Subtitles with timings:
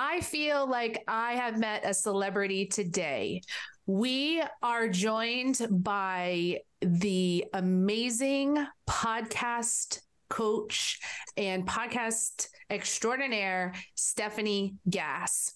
[0.00, 3.42] I feel like I have met a celebrity today.
[3.84, 10.98] We are joined by the amazing podcast coach
[11.36, 15.54] and podcast extraordinaire, Stefanie Gass.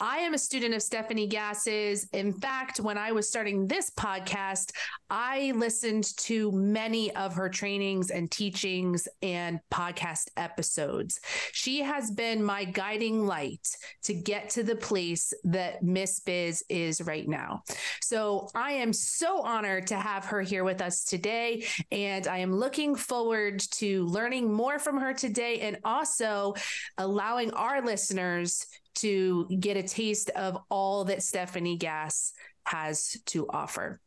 [0.00, 2.08] I am a student of Stefanie Gass's.
[2.12, 4.72] In fact, when I was starting this podcast,
[5.10, 11.20] I listened to many of her trainings and teachings and podcast episodes.
[11.52, 13.68] She has been my guiding light
[14.04, 17.62] to get to the place that Miss Biz is right now.
[18.00, 21.66] So I am so honored to have her here with us today.
[21.90, 26.54] And I am looking forward to learning more from her today and also
[26.98, 28.66] allowing our listeners
[28.96, 32.32] to get a taste of all that Stefanie Gass
[32.64, 33.98] has to offer.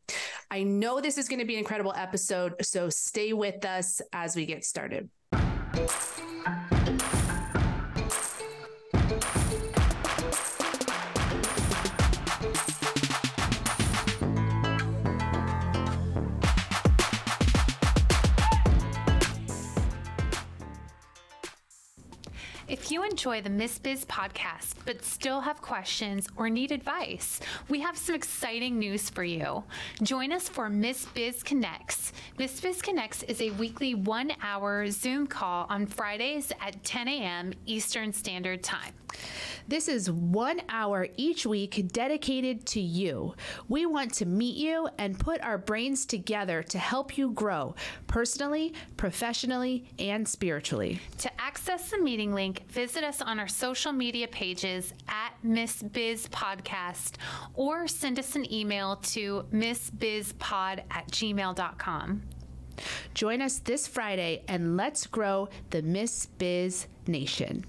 [0.50, 4.36] I know this is going to be an incredible episode, so stay with us as
[4.36, 5.10] we get started.
[22.68, 27.78] If you enjoy the Miss Biz podcast but still have questions or need advice, we
[27.80, 29.62] have some exciting news for you.
[30.02, 32.12] Join us for Miss Biz Connects.
[32.40, 37.52] Miss Biz Connects is a weekly one hour Zoom call on Fridays at 10 a.m.
[37.66, 38.94] Eastern Standard Time.
[39.68, 43.34] This is one hour each week dedicated to you.
[43.68, 47.74] We want to meet you and put our brains together to help you grow
[48.06, 51.00] personally, professionally, and spiritually.
[51.18, 56.28] To access the meeting link, visit us on our social media pages at Miss Biz
[56.28, 57.14] Podcast
[57.54, 62.22] or send us an email to missbizpod at gmail.com.
[63.14, 67.64] Join us this Friday and let's grow the Miss Biz Nation.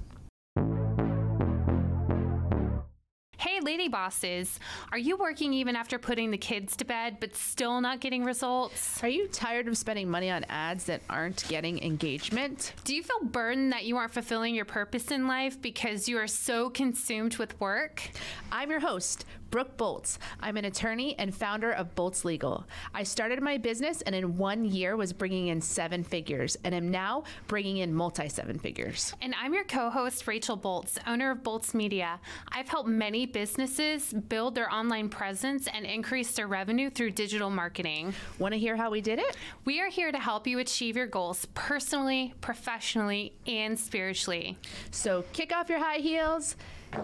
[3.40, 4.60] Hey, lady bosses,
[4.92, 9.04] are you working even after putting the kids to bed but still not getting results?
[9.04, 12.74] Are you tired of spending money on ads that aren't getting engagement?
[12.84, 16.26] Do you feel burdened that you aren't fulfilling your purpose in life because you are
[16.26, 18.10] so consumed with work?
[18.52, 20.18] I'm your host, Brooke Boltz.
[20.40, 22.66] I'm an attorney and founder of Boltz Legal.
[22.94, 26.92] I started my business and in one year was bringing in seven figures and am
[26.92, 29.14] now bringing in multi seven figures.
[29.22, 32.20] And I'm your co host, Rachel Boltz, owner of Boltz Media.
[32.52, 38.14] I've helped many businesses build their online presence and increase their revenue through digital marketing.
[38.40, 39.38] Want to hear how we did it?
[39.66, 44.58] We are here to help you achieve your goals personally, professionally, and spiritually.
[44.92, 46.56] So kick off your high heels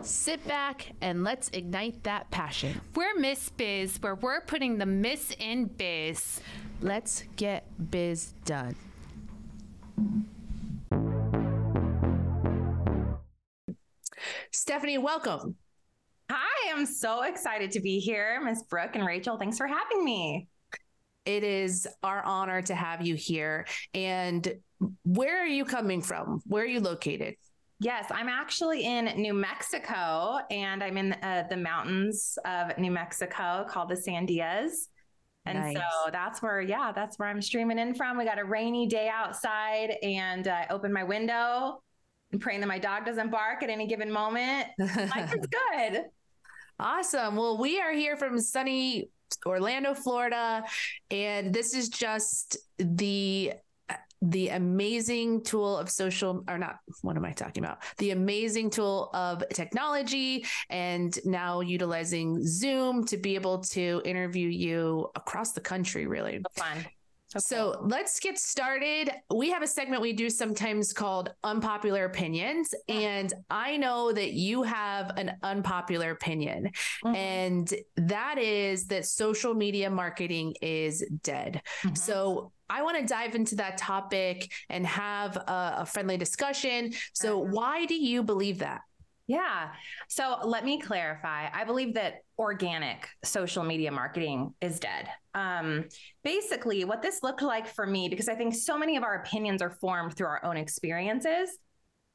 [0.02, 2.82] Sit back and let's ignite that passion.
[2.96, 6.42] We're Miss Biz, where we're putting the Miss in Biz.
[6.82, 8.76] Let's get biz done.
[14.52, 15.56] Stefanie, welcome.
[16.30, 19.38] Hi, I'm so excited to be here, Miss Brooke and Rachel.
[19.38, 20.48] Thanks for having me.
[21.26, 23.66] It is our honor to have you here.
[23.94, 24.56] And
[25.04, 26.42] where are you coming from?
[26.46, 27.36] Where are you located?
[27.84, 33.66] Yes, I'm actually in New Mexico and I'm in uh, the mountains of New Mexico
[33.68, 34.88] called the Sandias.
[35.46, 35.76] And nice.
[35.76, 38.18] so that's where, yeah, that's where I'm streaming in from.
[38.18, 41.84] We got a rainy day outside and I uh, opened my window
[42.32, 44.70] and praying that my dog doesn't bark at any given moment.
[44.80, 45.46] Life is
[45.92, 46.04] good.
[46.80, 47.36] Awesome.
[47.36, 49.10] Well, we are here from sunny
[49.46, 50.64] Orlando, Florida,
[51.12, 53.52] and this is just the
[54.24, 59.10] the amazing tool of social or not what am i talking about the amazing tool
[59.14, 66.08] of technology and now utilizing zoom to be able to interview you across the country
[66.08, 66.86] really fun
[67.36, 67.42] Okay.
[67.42, 69.10] So let's get started.
[69.34, 72.76] We have a segment we do sometimes called unpopular opinions.
[72.88, 76.70] And I know that you have an unpopular opinion,
[77.04, 77.16] mm-hmm.
[77.16, 81.62] and that is that social media marketing is dead.
[81.84, 81.96] Mm-hmm.
[81.96, 86.94] So I want to dive into that topic and have a, a friendly discussion.
[87.14, 88.82] So, why do you believe that?
[89.28, 89.70] Yeah.
[90.10, 91.48] So let me clarify.
[91.54, 95.08] I believe that organic social media marketing is dead.
[95.34, 95.86] Um,
[96.24, 99.62] basically, what this looked like for me, because I think so many of our opinions
[99.62, 101.58] are formed through our own experiences.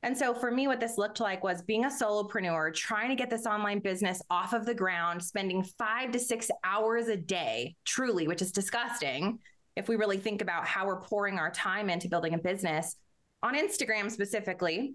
[0.03, 3.31] And so for me, what this looked like was being a solopreneur, trying to get
[3.31, 8.29] this online business off of the ground, spending five to six hours a day, truly,
[8.29, 9.39] which is disgusting
[9.79, 12.97] if we really think about how we're pouring our time into building a business
[13.43, 14.95] on Instagram specifically.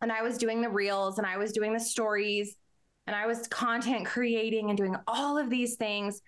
[0.00, 2.56] And I was doing the reels and I was doing the stories
[3.06, 6.22] and I was content creating and doing all of these things.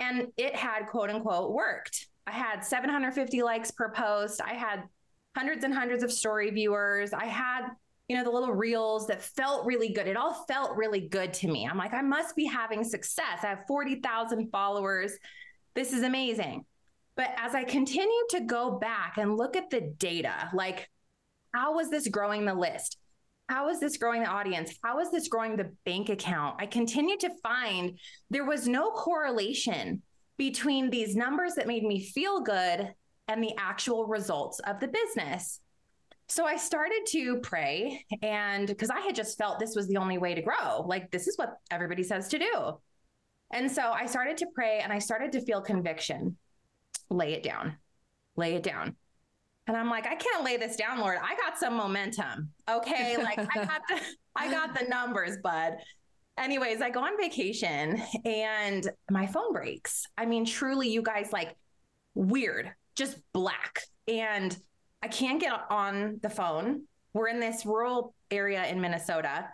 [0.00, 2.08] And it had quote unquote worked.
[2.26, 4.40] I had 750 likes per post.
[4.40, 4.84] I had
[5.36, 7.12] hundreds and hundreds of story viewers.
[7.12, 7.68] I had,
[8.08, 10.06] you know, the little reels that felt really good.
[10.06, 11.68] It all felt really good to me.
[11.70, 13.40] I'm like, I must be having success.
[13.42, 15.12] I have 40,000 followers.
[15.74, 16.64] This is amazing.
[17.16, 20.88] But as I continue to go back and look at the data, like,
[21.54, 22.96] how was this growing the list?
[23.48, 24.78] How is this growing the audience?
[24.82, 26.56] How is this growing the bank account?
[26.58, 27.98] I continue to find
[28.30, 30.02] there was no correlation
[30.38, 32.94] between these numbers that made me feel good
[33.28, 35.60] and the actual results of the business.
[36.28, 40.16] So I started to pray and because I had just felt this was the only
[40.16, 40.82] way to grow.
[40.86, 42.78] Like this is what everybody says to do.
[43.52, 46.38] And so I started to pray and I started to feel conviction.
[47.12, 47.76] Lay it down.
[48.36, 48.96] Lay it down.
[49.66, 51.18] And I'm like, I can't lay this down, Lord.
[51.22, 52.50] I got some momentum.
[52.68, 53.16] Okay.
[53.22, 54.00] Like I got the
[54.34, 55.74] I got the numbers, bud.
[56.38, 60.06] Anyways, I go on vacation and my phone breaks.
[60.16, 61.54] I mean, truly, you guys like
[62.14, 63.80] weird, just black.
[64.08, 64.56] And
[65.02, 66.84] I can't get on the phone.
[67.12, 69.46] We're in this rural area in Minnesota.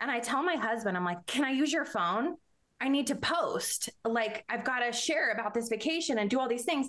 [0.00, 2.36] And I tell my husband, I'm like, can I use your phone?
[2.80, 3.90] I need to post.
[4.04, 6.88] Like, I've got to share about this vacation and do all these things.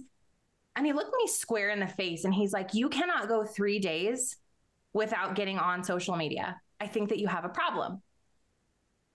[0.75, 3.79] And he looked me square in the face and he's like, You cannot go three
[3.79, 4.37] days
[4.93, 6.59] without getting on social media.
[6.79, 8.01] I think that you have a problem.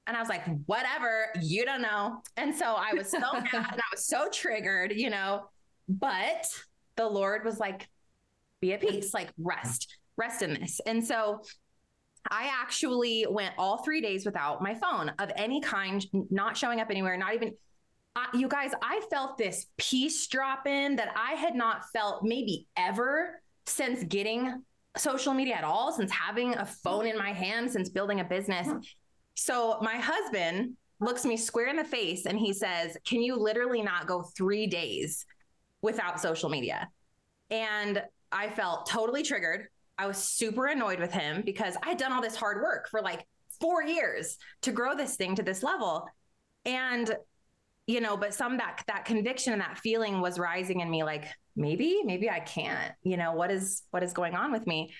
[0.07, 2.23] And I was like, Whatever, you don't know.
[2.37, 5.47] And so I was so mad and I was so triggered, you know.
[5.89, 6.47] But
[6.97, 7.89] the Lord was like,
[8.61, 10.81] Be at peace, like rest, rest in this.
[10.87, 11.41] And so
[12.31, 16.91] I actually went all three days without my phone of any kind, not showing up
[16.91, 17.53] anywhere, not even
[18.17, 22.67] I, you guys, I felt this peace drop in that I had not felt maybe
[22.77, 24.63] ever since getting
[24.97, 28.67] social media at all, since having a phone in my hand, since building a business.
[28.67, 28.79] Mm-hmm.
[29.35, 33.83] So my husband looks me square in the face and he says, Can you literally
[33.83, 35.27] not go three days
[35.83, 36.89] without social media?
[37.51, 38.03] And
[38.33, 39.69] I felt totally triggered.
[39.99, 43.01] I was super annoyed with him because I had done all this hard work for
[43.01, 43.27] like
[43.61, 46.07] four years to grow this thing to this level.
[46.65, 47.15] And
[47.87, 51.27] you know but some that that conviction and that feeling was rising in me like
[51.55, 54.93] maybe maybe i can't you know what is what is going on with me?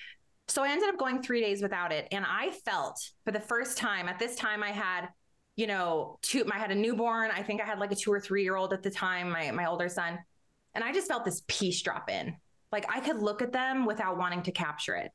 [0.49, 2.07] So i ended up going three days without it.
[2.13, 5.09] And i felt for the first time at this time i had
[5.57, 7.31] you know two i had a newborn.
[7.33, 9.51] I think i had like a two or three year old at the time my
[9.51, 10.19] my older son.
[10.75, 12.37] And i just felt this peace drop in
[12.73, 15.11] like i could look at them without wanting to capture it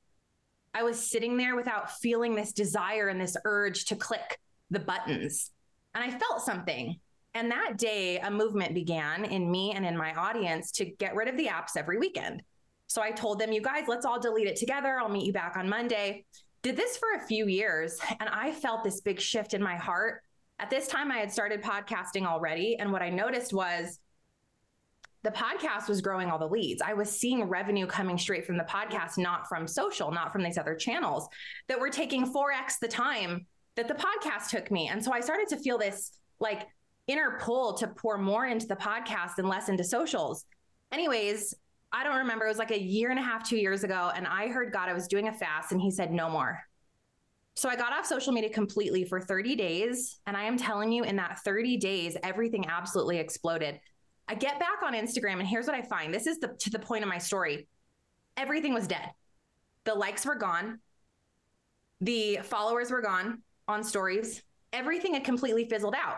[0.74, 4.39] i was sitting there without feeling this desire and this urge to click
[4.69, 5.51] the buttons
[5.94, 7.00] and i felt something
[7.33, 11.30] and that day, a movement began in me and in my audience to get rid
[11.30, 12.44] of the apps every weekend.
[12.88, 15.00] So I told them, you guys, let's all delete it together.
[15.00, 16.25] I'll meet you back on Monday.
[16.62, 20.21] Did this for a few years, and I felt this big shift in my heart.
[20.59, 22.77] At this time, I had started podcasting already.
[22.77, 23.97] And what I noticed was
[25.23, 26.81] the podcast was growing all the leads.
[26.81, 30.57] I was seeing revenue coming straight from the podcast, not from social, not from these
[30.57, 31.27] other channels
[31.68, 33.45] that were taking 4x the time
[33.75, 34.88] that the podcast took me.
[34.88, 36.68] And so I started to feel this like
[37.07, 40.45] inner pull to pour more into the podcast and less into socials.
[40.91, 41.53] Anyways,
[41.91, 42.45] I don't remember.
[42.45, 44.12] It was like a year and a half, two years ago.
[44.15, 46.59] And I heard God, I was doing a fast and he said, no more.
[47.56, 50.19] So I got off social media completely for 30 days.
[50.25, 53.79] And I am telling you, in that 30 days, everything absolutely exploded.
[54.31, 56.13] I get back on Instagram and here's what I find.
[56.13, 57.68] This is the to the point of my story.
[58.38, 59.12] Everything was dead.
[59.83, 60.80] The likes were gone.
[62.00, 64.42] The followers were gone on stories.
[64.71, 66.18] Everything had completely fizzled out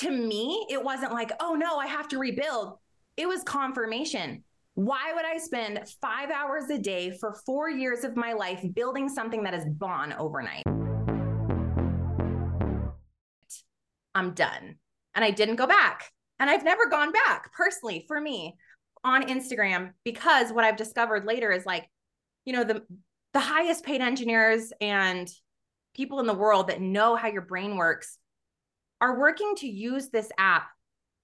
[0.00, 2.78] to me, it wasn't like, oh no, I have to rebuild.
[3.16, 4.44] It was confirmation.
[4.74, 9.08] Why would I spend five hours a day for four years of my life building
[9.08, 10.64] something that is gone overnight?
[14.14, 14.76] I'm done.
[15.14, 16.10] And I didn't go back.
[16.38, 18.56] And I've never gone back personally for me
[19.04, 21.88] on Instagram because what I've discovered later is like,
[22.44, 22.82] you know, the
[23.32, 25.28] the highest paid engineers and
[25.94, 28.18] people in the world that know how your brain works
[29.00, 30.68] are working to use this app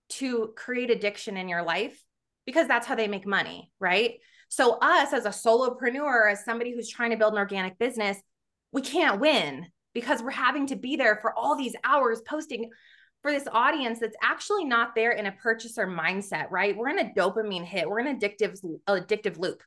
[0.08, 2.02] to create addiction in your life
[2.44, 4.14] because that's how they make money, right?
[4.48, 8.18] So, us as a solopreneur, as somebody who's trying to build an organic business,
[8.72, 12.70] we can't win because we're having to be there for all these hours posting
[13.22, 16.76] for this audience that's actually not there in a purchaser mindset, right?
[16.76, 19.62] We're in a dopamine hit, we're in addictive addictive loop.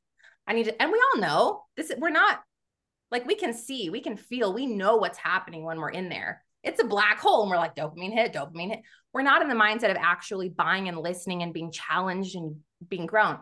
[0.48, 1.92] I need to, and we all know this.
[1.98, 2.42] We're not
[3.12, 6.46] like we can see, we can feel, we know what's happening when we're in there
[6.66, 7.44] it's a black hole.
[7.44, 8.82] And we're like, dopamine hit, dopamine hit.
[9.14, 12.58] We're not in the mindset of actually buying and listening and being challenged and
[12.90, 13.38] being grown.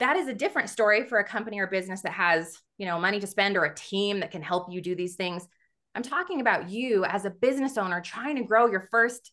[0.00, 3.20] That is a different story for a company or business that has, you know, money
[3.20, 5.46] to spend or a team that can help you do these things.
[5.94, 9.32] I'm talking about you as a business owner trying to grow your first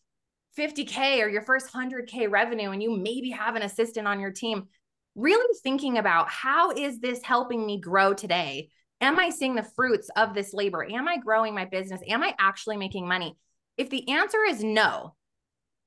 [0.56, 4.68] 50K or your first 100K revenue, and you maybe have an assistant on your team.
[5.14, 8.70] Really thinking about how is this helping me grow today?
[9.00, 10.86] Am I seeing the fruits of this labor?
[10.88, 12.00] Am I growing my business?
[12.06, 13.36] Am I actually making money?
[13.76, 15.14] If the answer is no,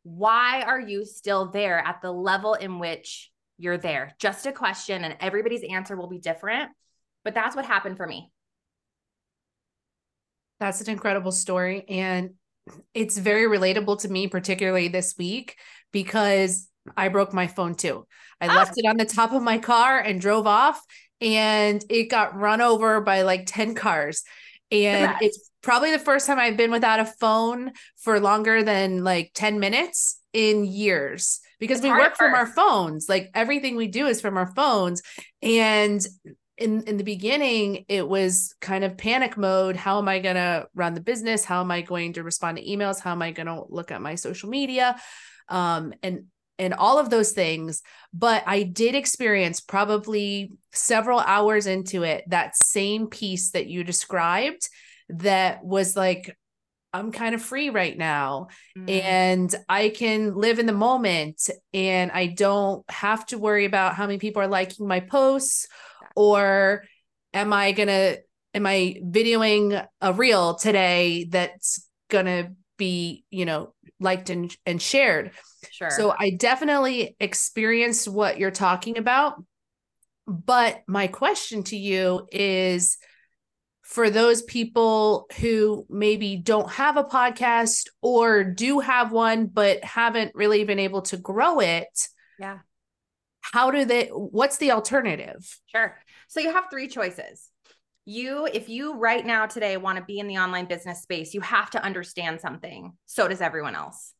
[0.03, 4.13] why are you still there at the level in which you're there?
[4.19, 6.71] Just a question, and everybody's answer will be different.
[7.23, 8.31] But that's what happened for me.
[10.59, 11.85] That's an incredible story.
[11.89, 12.31] And
[12.93, 15.57] it's very relatable to me, particularly this week,
[15.91, 18.05] because I broke my phone too.
[18.41, 18.55] I ah.
[18.55, 20.81] left it on the top of my car and drove off,
[21.21, 24.23] and it got run over by like 10 cars.
[24.71, 29.31] And it's probably the first time I've been without a phone for longer than like
[29.33, 33.07] 10 minutes in years because it's we work from our phones.
[33.07, 35.01] Like everything we do is from our phones.
[35.41, 36.05] And
[36.57, 40.65] in in the beginning it was kind of panic mode how am i going to
[40.73, 43.47] run the business how am i going to respond to emails how am i going
[43.47, 44.95] to look at my social media
[45.49, 46.25] um and
[46.57, 47.81] and all of those things.
[48.13, 54.69] But I did experience probably several hours into it that same peace that you described
[55.09, 56.35] that was like,
[56.93, 58.47] I'm kind of free right now
[58.77, 58.89] mm.
[58.89, 64.05] and I can live in the moment and I don't have to worry about how
[64.05, 65.67] many people are liking my posts
[66.15, 66.83] or
[67.33, 68.19] am I to
[68.53, 74.81] am I videoing a reel today that's going to be, you know, liked and, and
[74.81, 75.31] shared.
[75.71, 75.89] Sure.
[75.89, 79.35] So I definitely experienced what you're talking about.
[80.27, 82.97] But my question to you is
[83.83, 90.31] for those people who maybe don't have a podcast or do have one, but haven't
[90.33, 92.07] really been able to grow it.
[92.39, 92.59] Yeah.
[93.41, 95.59] How do they, what's the alternative?
[95.67, 95.95] Sure.
[96.27, 97.49] So you have three choices.
[98.05, 101.41] You if you right now today want to be in the online business space you
[101.41, 102.93] have to understand something.
[103.05, 104.13] So does everyone else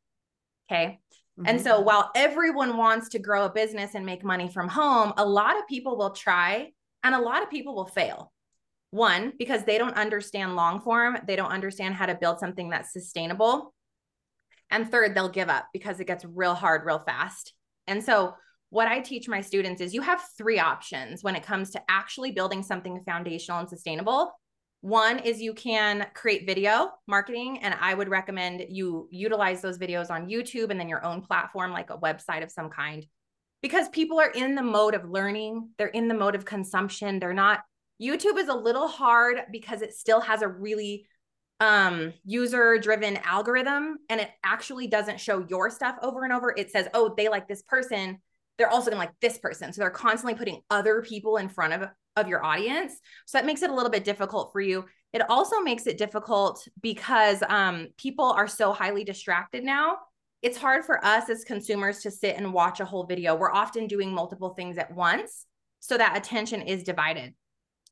[0.69, 0.99] okay?
[1.39, 1.47] Mm-hmm.
[1.49, 5.25] and so while everyone wants to grow a business and make money from home a
[5.25, 6.71] lot of people will try
[7.03, 8.31] and a lot of people will fail.
[8.91, 12.93] One because they don't understand long form they don't understand how to build something that's
[12.93, 13.73] sustainable.
[14.71, 17.53] And third they'll give up because it gets real hard real fast.
[17.85, 18.35] And so
[18.75, 22.31] what I teach my students is you have three options when it comes to actually
[22.31, 24.33] building something foundational and sustainable.
[24.81, 30.11] One is you can create video marketing, and I would recommend you utilize those videos
[30.11, 33.05] on YouTube and then your own platform, like a website of some kind,
[33.61, 37.17] because people are in the mode of learning, they're in the mode of consumption.
[37.17, 37.61] They're not,
[38.03, 41.07] YouTube is a little hard because it still has a really
[41.61, 46.69] um user driven algorithm and it actually doesn't show your stuff over and over it
[46.69, 48.19] says oh they like this person
[48.57, 49.73] they're also going to like this person.
[49.73, 52.93] So they're constantly putting other people in front of, of your audience.
[53.25, 54.85] So that makes it a little bit difficult for you.
[55.13, 59.97] It also makes it difficult because um, people are so highly distracted now.
[60.41, 63.35] It's hard for us as consumers to sit and watch a whole video.
[63.35, 65.45] We're often doing multiple things at once.
[65.79, 67.33] So that attention is divided.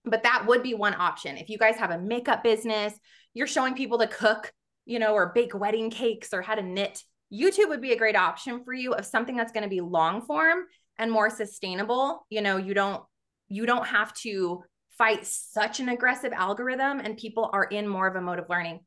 [0.06, 1.38] But that would be one option.
[1.38, 2.94] If you guys have a makeup business,
[3.34, 4.52] you're showing people to cook,
[4.86, 7.04] you know, or bake wedding cakes or how to knit
[7.34, 10.22] YouTube would be a great option for you of something that's going to be long
[10.22, 10.66] form
[10.98, 12.26] and more sustainable.
[12.30, 13.04] You know, you don't
[13.48, 14.64] you don't have to
[14.98, 18.80] fight such an aggressive algorithm and people are in more of a mode of learning.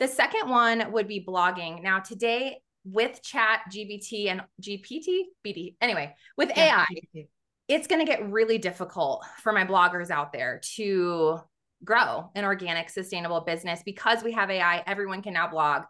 [0.00, 1.82] The second one would be blogging.
[1.82, 7.26] Now today with chat GBT and GPT BD anyway, with yeah, AI,
[7.68, 11.38] it's going to get really difficult for my bloggers out there to
[11.84, 15.82] grow an organic sustainable business because we have AI, everyone can now blog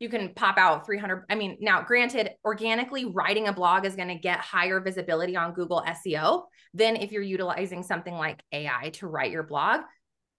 [0.00, 4.08] you can pop out 300 i mean now granted organically writing a blog is going
[4.08, 6.42] to get higher visibility on google seo
[6.74, 9.80] than if you're utilizing something like ai to write your blog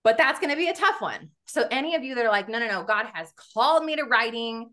[0.06, 1.32] but that's going to be a tough one.
[1.48, 4.04] So any of you that are like no no no god has called me to
[4.04, 4.70] writing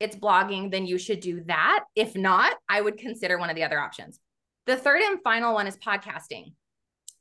[0.00, 1.84] it's blogging then you should do that.
[1.94, 4.18] If not i would consider one of the other options.
[4.66, 6.54] The third and final one is podcasting.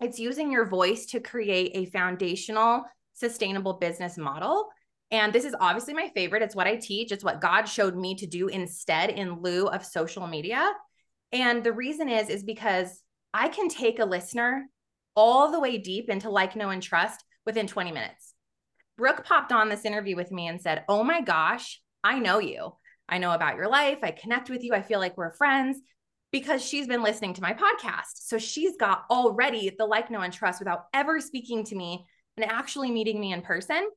[0.02, 4.70] It's using your voice to create a foundational sustainable business model
[5.12, 6.42] and this is obviously my favorite.
[6.42, 9.86] It's what I teach, it's what God showed me to do instead in lieu of
[9.86, 10.72] social media.
[11.34, 13.02] And the reason is is because
[13.34, 14.68] I can take a listener
[15.16, 18.34] all the way deep into like, know, and trust within 20 minutes.
[18.98, 22.74] Brooke popped on this interview with me and said, Oh my gosh, I know you.
[23.10, 24.00] I know about your life.
[24.04, 24.74] I connect with you.
[24.74, 25.80] I feel like we're friends
[26.32, 28.14] because she's been listening to my podcast.
[28.16, 32.06] So she's got already the like, know, and trust without ever speaking to me
[32.38, 33.90] and actually meeting me in person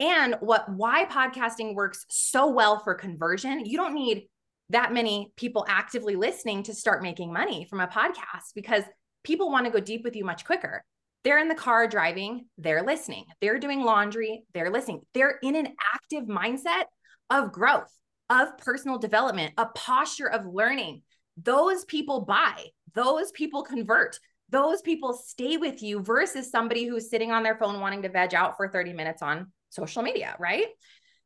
[0.00, 4.28] and what why podcasting works so well for conversion you don't need
[4.70, 8.84] that many people actively listening to start making money from a podcast because
[9.24, 10.84] people want to go deep with you much quicker.
[11.24, 13.24] They're in the car driving they're listening.
[13.40, 15.02] They're doing laundry they're listening.
[15.14, 16.84] They're in an active mindset
[17.30, 17.92] of growth
[18.30, 21.02] of personal development a posture of learning.
[21.42, 24.18] Those people buy those people convert
[24.50, 28.34] those people stay with you versus somebody who's sitting on their phone wanting to veg
[28.34, 30.66] out for 30 minutes on social media, right?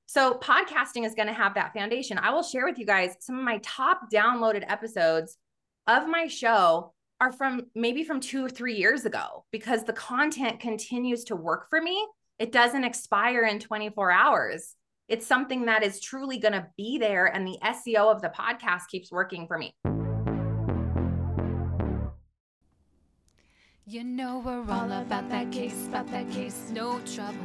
[0.07, 2.19] So, podcasting is going to have that foundation.
[2.19, 5.39] I will share with you guys some of my top downloaded episodes
[5.87, 10.61] of my show are from maybe from two or three years ago because the content
[10.61, 12.07] continues to work for me.
[12.39, 14.75] It doesn't expire in 24 hours.
[15.09, 17.27] It's something that is truly going to be there.
[17.27, 19.77] And the SEO of the podcast keeps working for me.
[23.93, 27.37] You know we're all about that case, about that case, no trouble.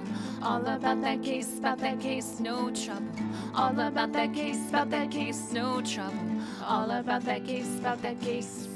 [0.42, 3.12] All about that case, about that case, no trouble.
[3.54, 6.18] All about that case, about that case, no trouble.
[6.64, 8.70] All about that case, about that case.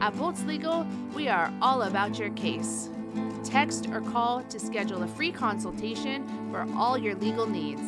[0.00, 2.88] At Boltz Legal, we are all about your case.
[3.44, 7.82] Text or call to schedule a free consultation for all your legal needs.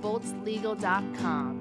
[0.00, 1.60] BoltzLegal.com.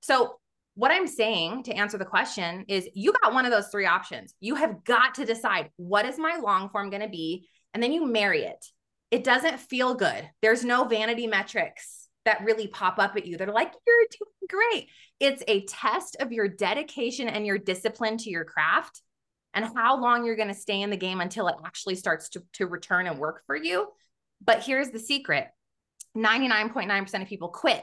[0.00, 0.38] So,
[0.76, 4.34] what I'm saying to answer the question is you got one of those three options.
[4.40, 7.92] You have got to decide what is my long form going to be, and then
[7.92, 8.64] you marry it.
[9.10, 10.28] It doesn't feel good.
[10.42, 13.38] There's no vanity metrics that really pop up at you.
[13.38, 14.88] They're like, you're doing great.
[15.18, 19.00] It's a test of your dedication and your discipline to your craft
[19.54, 22.42] and how long you're going to stay in the game until it actually starts to,
[22.54, 23.88] to return and work for you.
[24.44, 25.48] But here's the secret
[26.14, 27.82] 99.9% of people quit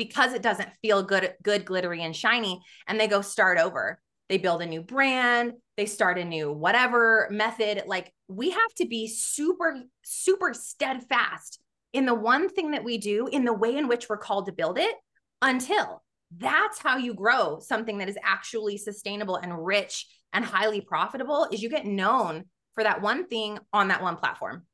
[0.00, 4.00] because it doesn't feel good, good, glittery, and shiny, and they go start over.
[4.30, 7.82] They build a new brand, they start a new whatever method.
[7.86, 11.60] Like we have to be super, super steadfast
[11.92, 14.52] in the one thing that we do, in the way in which we're called to
[14.52, 14.94] build it,
[15.42, 16.02] until
[16.34, 21.62] that's how you grow something that is actually sustainable and rich and highly profitable is
[21.62, 24.64] you get known for that one thing on that one platform.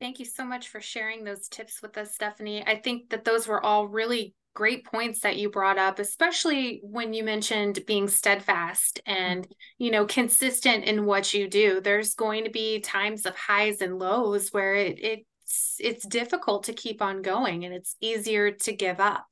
[0.00, 2.62] Thank you so much for sharing those tips with us, Stefanie.
[2.66, 7.14] I think that those were all really great points that you brought up especially when
[7.14, 9.84] you mentioned being steadfast and mm-hmm.
[9.84, 11.80] you know consistent in what you do.
[11.80, 16.72] There's going to be times of highs and lows where it, it's it's difficult to
[16.72, 19.24] keep on going and it's easier to give up.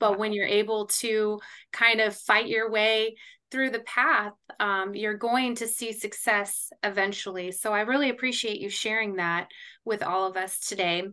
[0.00, 1.40] But when you're able to
[1.72, 3.14] kind of fight your way
[3.52, 8.68] through the path um, you're going to see success eventually so i really appreciate you
[8.68, 9.46] sharing that
[9.84, 11.04] with all of us today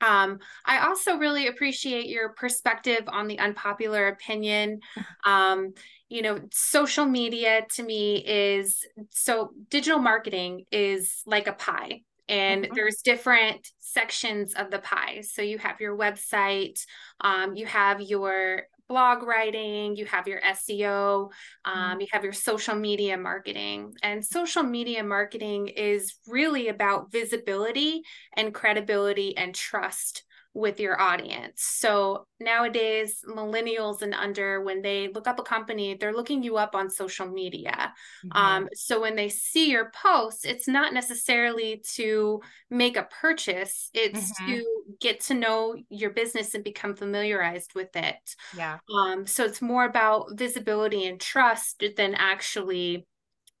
[0.00, 4.80] um, I also really appreciate your perspective on the unpopular opinion.
[5.26, 5.74] Um,
[6.08, 12.64] you know, social media to me is so digital marketing is like a pie, and
[12.64, 12.74] mm-hmm.
[12.74, 15.20] there's different sections of the pie.
[15.20, 16.80] So you have your website,
[17.20, 21.30] um, you have your blog writing, you have your SEO,
[21.64, 22.00] um, mm-hmm.
[22.00, 23.94] you have your social media marketing.
[24.02, 28.02] And social media marketing is really about visibility
[28.36, 31.62] and credibility and trust with your audience.
[31.62, 36.74] So nowadays, millennials and under, when they look up a company, they're looking you up
[36.74, 37.92] on social media.
[38.24, 38.36] Mm-hmm.
[38.36, 44.32] Um, so when they see your posts, it's not necessarily to make a purchase, it's
[44.32, 44.52] mm-hmm.
[44.52, 44.66] to
[45.00, 48.34] get to know your business and become familiarized with it.
[48.56, 48.78] Yeah.
[48.92, 53.06] Um, so it's more about visibility and trust than actually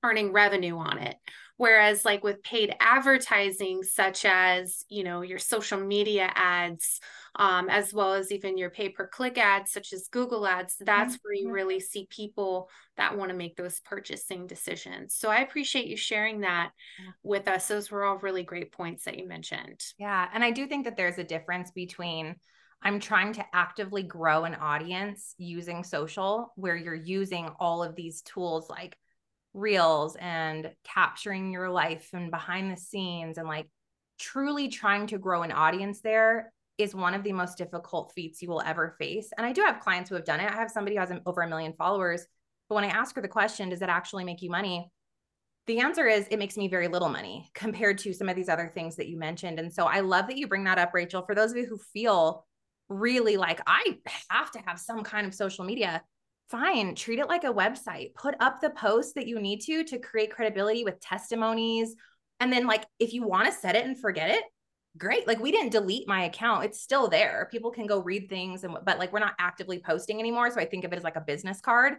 [0.02, 1.16] earning revenue on it
[1.60, 7.00] Whereas, like with paid advertising, such as you know your social media ads,
[7.36, 11.16] um, as well as even your pay per click ads, such as Google ads, that's
[11.16, 11.20] mm-hmm.
[11.22, 15.14] where you really see people that want to make those purchasing decisions.
[15.14, 16.70] So I appreciate you sharing that
[17.22, 17.68] with us.
[17.68, 19.84] Those were all really great points that you mentioned.
[19.98, 22.36] Yeah, and I do think that there's a difference between
[22.82, 28.22] I'm trying to actively grow an audience using social, where you're using all of these
[28.22, 28.96] tools like
[29.52, 33.68] reels and capturing your life and behind the scenes and like
[34.18, 38.48] truly trying to grow an audience there is one of the most difficult feats you
[38.48, 39.30] will ever face.
[39.36, 40.50] And I do have clients who have done it.
[40.50, 42.26] I have somebody who has over a million followers.
[42.68, 44.90] But when I ask her the question, does it actually make you money?
[45.66, 48.70] The answer is it makes me very little money compared to some of these other
[48.74, 49.58] things that you mentioned.
[49.58, 51.22] And so I love that you bring that up, Rachel.
[51.22, 52.46] For those of you who feel
[52.88, 53.98] really like I
[54.30, 56.02] have to have some kind of social media,
[56.50, 58.14] fine treat it like a website.
[58.14, 61.94] Put up the posts that you need to to create credibility with testimonies.
[62.40, 64.44] And then like if you want to set it and forget it
[64.98, 65.26] great.
[65.26, 66.64] Like we didn't delete my account.
[66.64, 67.48] It's still there.
[67.50, 70.64] People can go read things and but like we're not actively posting anymore so i
[70.64, 71.94] think of it as like a business card.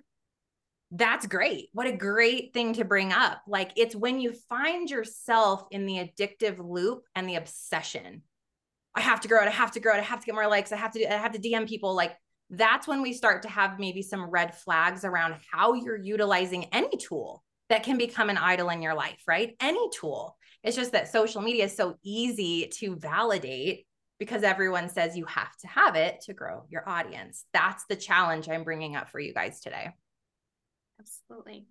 [0.94, 1.70] That's great.
[1.72, 3.42] What a great thing to bring up.
[3.48, 8.24] Like it's when you find yourself in the addictive loop and the obsession.
[8.94, 9.48] I have to grow it.
[9.48, 10.00] I have to grow it.
[10.00, 10.74] I have to get more likes.
[10.74, 11.96] I have to i have to dm people.
[11.96, 12.18] Like
[12.52, 16.96] that's when we start to have maybe some red flags around how you're utilizing any
[16.98, 19.56] tool that can become an idol in your life, right?
[19.62, 20.38] Any tool.
[20.62, 23.88] It's just that social media is so easy to validate
[24.20, 27.46] because everyone says you have to have it to grow your audience.
[27.54, 29.90] That's the challenge I'm bringing up for you guys today.
[31.00, 31.66] Absolutely.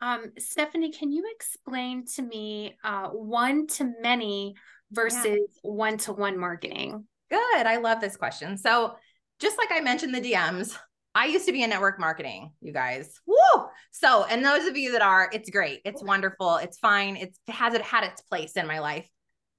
[0.00, 4.54] Um, Stefanie, can you explain to me uh, one to many
[4.90, 7.04] versus one to one marketing?
[7.30, 7.66] Good.
[7.66, 8.56] I love this question.
[8.56, 8.96] So,
[9.40, 10.76] just like I mentioned the DMs,
[11.14, 13.20] I used to be in network marketing, you guys.
[13.26, 13.66] Woo!
[13.90, 15.80] So, and those of you that are, it's great.
[15.84, 16.56] It's wonderful.
[16.56, 17.16] It's fine.
[17.16, 19.08] It's it has it had its place in my life.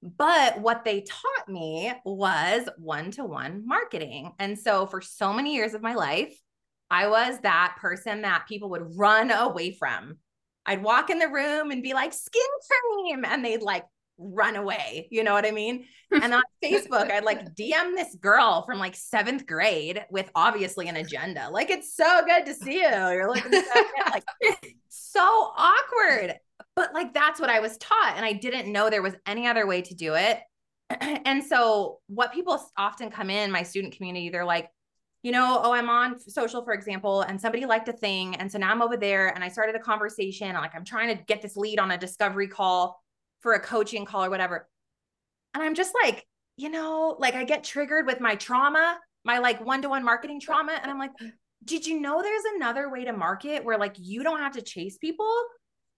[0.01, 4.31] But what they taught me was one-to-one marketing.
[4.39, 6.33] And so for so many years of my life,
[6.89, 10.17] I was that person that people would run away from.
[10.65, 12.41] I'd walk in the room and be like, skin
[13.05, 13.25] cream.
[13.25, 13.83] And they'd like
[14.19, 15.08] run away.
[15.10, 15.86] You know what I mean?
[16.12, 20.95] And on Facebook, I'd like DM this girl from like seventh grade with obviously an
[20.95, 21.49] agenda.
[21.51, 22.89] Like, it's so good to see you.
[22.89, 24.23] You're looking so like
[24.88, 25.21] so
[25.55, 26.39] awkward.
[26.75, 28.13] But like that's what I was taught.
[28.15, 30.39] And I didn't know there was any other way to do it.
[30.89, 34.69] and so what people often come in my student community, they're like,
[35.21, 38.36] you know, oh, I'm on social, for example, and somebody liked a thing.
[38.38, 40.53] And so now I'm over there and I started a conversation.
[40.55, 42.99] Like I'm trying to get this lead on a discovery call
[43.41, 44.67] for a coaching call or whatever.
[45.54, 46.25] And I'm just like,
[46.58, 50.39] you know, like I get triggered with my trauma, my like one to one marketing
[50.39, 50.78] trauma.
[50.82, 51.12] And I'm like,
[51.63, 54.97] did you know there's another way to market where like you don't have to chase
[54.97, 55.32] people?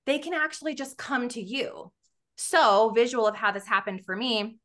[0.06, 1.92] They can actually just come to you.
[2.38, 4.58] So, visual of how this happened for me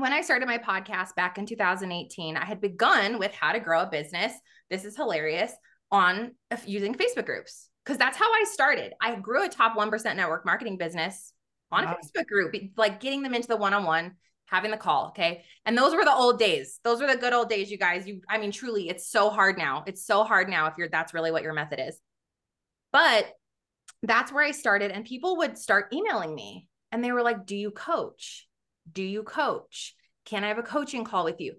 [0.00, 3.82] when I started my podcast back in 2018, I had begun with how to grow
[3.82, 4.32] a business.
[4.70, 5.52] This is hilarious
[5.90, 6.32] on
[6.64, 8.94] using Facebook groups because that's how I started.
[9.00, 11.32] I grew a top 1% network marketing business
[11.72, 11.96] on wow.
[12.00, 14.12] a Facebook group, like getting them into the one on one,
[14.46, 15.08] having the call.
[15.08, 15.44] Okay.
[15.64, 16.80] And those were the old days.
[16.84, 18.06] Those were the good old days, you guys.
[18.06, 19.84] You, I mean, truly, it's so hard now.
[19.86, 21.98] It's so hard now if you're that's really what your method is.
[22.92, 23.32] But
[24.02, 24.90] that's where I started.
[24.90, 28.48] And people would start emailing me and they were like, Do you coach?
[28.90, 29.94] Do you coach?
[30.24, 31.54] Can I have a coaching call with you?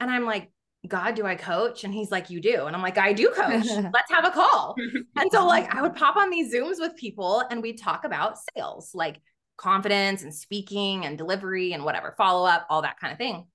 [0.00, 0.50] And I'm like,
[0.86, 1.82] God, do I coach?
[1.82, 2.66] And he's like, You do.
[2.66, 3.66] And I'm like, I do coach.
[3.66, 4.76] Let's have a call.
[5.16, 8.36] and so, like, I would pop on these Zooms with people and we'd talk about
[8.54, 9.20] sales, like
[9.58, 13.46] confidence and speaking and delivery and whatever, follow up, all that kind of thing.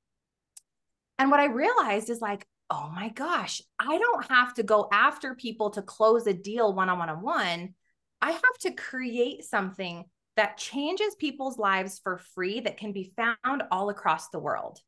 [1.17, 5.35] And what I realized is like, oh my gosh, I don't have to go after
[5.35, 7.73] people to close a deal one on one on one.
[8.21, 13.63] I have to create something that changes people's lives for free that can be found
[13.71, 14.79] all across the world.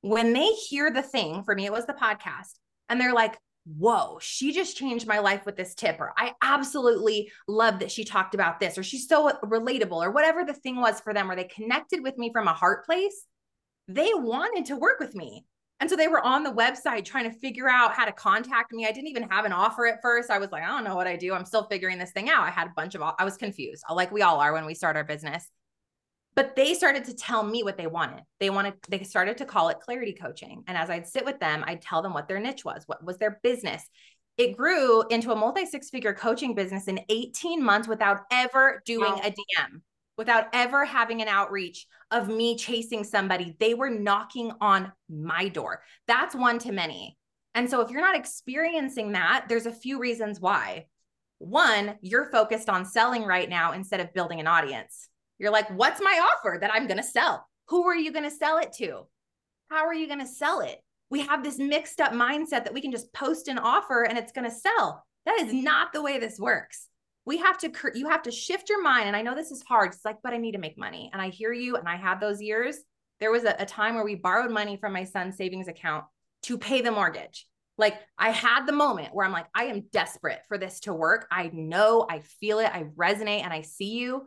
[0.00, 2.58] When they hear the thing, for me, it was the podcast,
[2.88, 7.32] and they're like, whoa, she just changed my life with this tip, or I absolutely
[7.48, 11.00] love that she talked about this, or she's so relatable, or whatever the thing was
[11.00, 13.26] for them, where they connected with me from a heart place,
[13.88, 15.44] they wanted to work with me.
[15.80, 18.86] And so they were on the website trying to figure out how to contact me.
[18.86, 20.30] I didn't even have an offer at first.
[20.30, 21.34] I was like, I don't know what I do.
[21.34, 22.44] I'm still figuring this thing out.
[22.44, 24.96] I had a bunch of, I was confused, like we all are when we start
[24.96, 25.46] our business.
[26.36, 28.24] But they started to tell me what they wanted.
[28.40, 30.64] They wanted, they started to call it clarity coaching.
[30.66, 33.18] And as I'd sit with them, I'd tell them what their niche was, what was
[33.18, 33.88] their business.
[34.36, 39.12] It grew into a multi six figure coaching business in 18 months without ever doing
[39.12, 39.20] wow.
[39.22, 39.80] a DM
[40.16, 43.56] without ever having an outreach of me chasing somebody.
[43.58, 45.82] They were knocking on my door.
[46.06, 47.16] That's one to many.
[47.54, 50.86] And so if you're not experiencing that, there's a few reasons why.
[51.38, 55.08] One, you're focused on selling right now instead of building an audience.
[55.38, 57.46] You're like, what's my offer that I'm going to sell?
[57.68, 59.06] Who are you going to sell it to?
[59.70, 60.78] How are you going to sell it?
[61.10, 64.32] We have this mixed up mindset that we can just post an offer and it's
[64.32, 65.04] going to sell.
[65.26, 66.88] That is not the way this works
[67.26, 69.92] we have to you have to shift your mind and i know this is hard
[69.92, 72.20] it's like but i need to make money and i hear you and i had
[72.20, 72.78] those years
[73.20, 76.04] there was a, a time where we borrowed money from my son's savings account
[76.42, 77.46] to pay the mortgage
[77.78, 81.26] like i had the moment where i'm like i am desperate for this to work
[81.30, 84.24] i know i feel it i resonate and i see you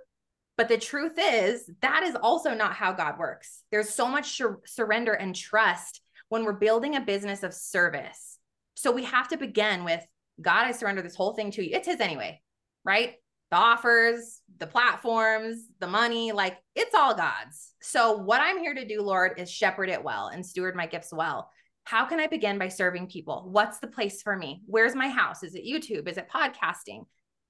[0.57, 4.59] but the truth is that is also not how god works there's so much sur-
[4.65, 8.39] surrender and trust when we're building a business of service
[8.75, 10.05] so we have to begin with
[10.41, 12.41] god i surrender this whole thing to you it's his anyway
[12.87, 13.15] right?
[13.51, 17.73] The offers, the platforms, the money, like it's all God's.
[17.81, 21.13] So, what I'm here to do, Lord, is shepherd it well and steward my gifts
[21.13, 21.49] well.
[21.83, 23.47] How can I begin by serving people?
[23.49, 24.61] What's the place for me?
[24.65, 25.43] Where's my house?
[25.43, 26.07] Is it YouTube?
[26.07, 27.05] Is it podcasting?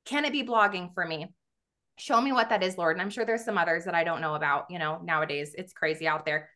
[0.06, 1.28] Can it be blogging for me?
[1.98, 2.96] Show me what that is, Lord.
[2.96, 4.66] And I'm sure there's some others that I don't know about.
[4.70, 6.50] You know, nowadays it's crazy out there.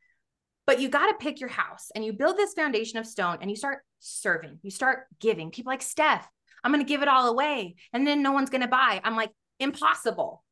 [0.67, 3.49] But you got to pick your house and you build this foundation of stone and
[3.49, 4.60] you start serving.
[4.62, 5.51] You start giving.
[5.51, 6.27] People like Steph,
[6.63, 9.01] I'm going to give it all away and then no one's going to buy.
[9.04, 10.43] I'm like, impossible.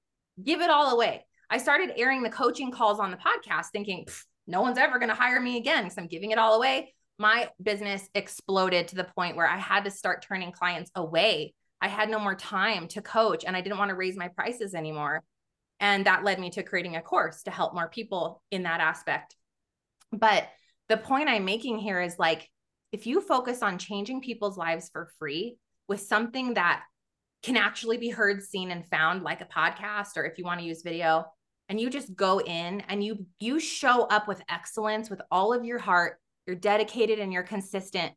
[0.43, 1.25] Give it all away.
[1.49, 4.08] I started airing the coaching calls on the podcast thinking,
[4.47, 6.93] no one's ever going to hire me again because I'm giving it all away.
[7.17, 11.54] My business exploded to the point where I had to start turning clients away.
[11.81, 14.73] I had no more time to coach and I didn't want to raise my prices
[14.73, 15.23] anymore.
[15.79, 19.35] And that led me to creating a course to help more people in that aspect.
[20.11, 20.49] But
[20.89, 22.49] The point I'm making here is like,
[22.91, 26.81] if you focus on changing people's lives for free with something that
[27.43, 30.65] can actually be heard, seen, and found, like a podcast, or if you want to
[30.65, 31.25] use video,
[31.69, 35.63] and you just go in and you you show up with excellence with all of
[35.63, 38.11] your heart, you're dedicated and you're consistent.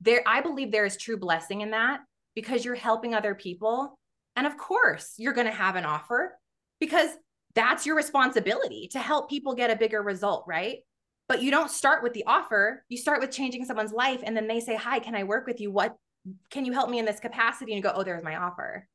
[0.00, 2.00] There, I believe there is true blessing in that
[2.38, 3.98] because you're helping other people.
[4.36, 6.38] And of course, you're going to have an offer
[6.78, 7.10] because
[7.56, 10.76] that's your responsibility to help people get a bigger result, right?
[11.26, 12.84] But you don't start with the offer.
[12.88, 14.20] You start with changing someone's life.
[14.22, 15.72] And then they say, Hi, can I work with you?
[15.72, 15.96] What
[16.52, 17.72] can you help me in this capacity?
[17.72, 18.86] And you go, Oh, there's my offer.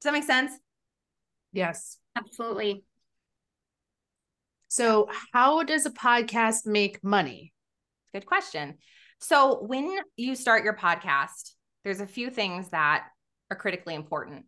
[0.00, 0.50] Does that make sense?
[1.52, 1.98] Yes.
[2.16, 2.82] Absolutely.
[4.66, 7.52] So, how does a podcast make money?
[8.12, 8.78] Good question.
[9.20, 11.52] So, when you start your podcast,
[11.84, 13.04] there's a few things that
[13.50, 14.44] are critically important.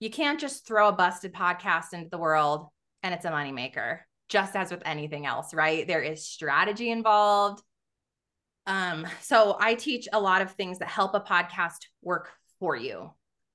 [0.00, 2.68] You can't just throw a busted podcast into the world
[3.02, 5.86] and it's a moneymaker, just as with anything else, right?
[5.86, 7.62] There is strategy involved.
[8.66, 13.10] Um, so I teach a lot of things that help a podcast work for you.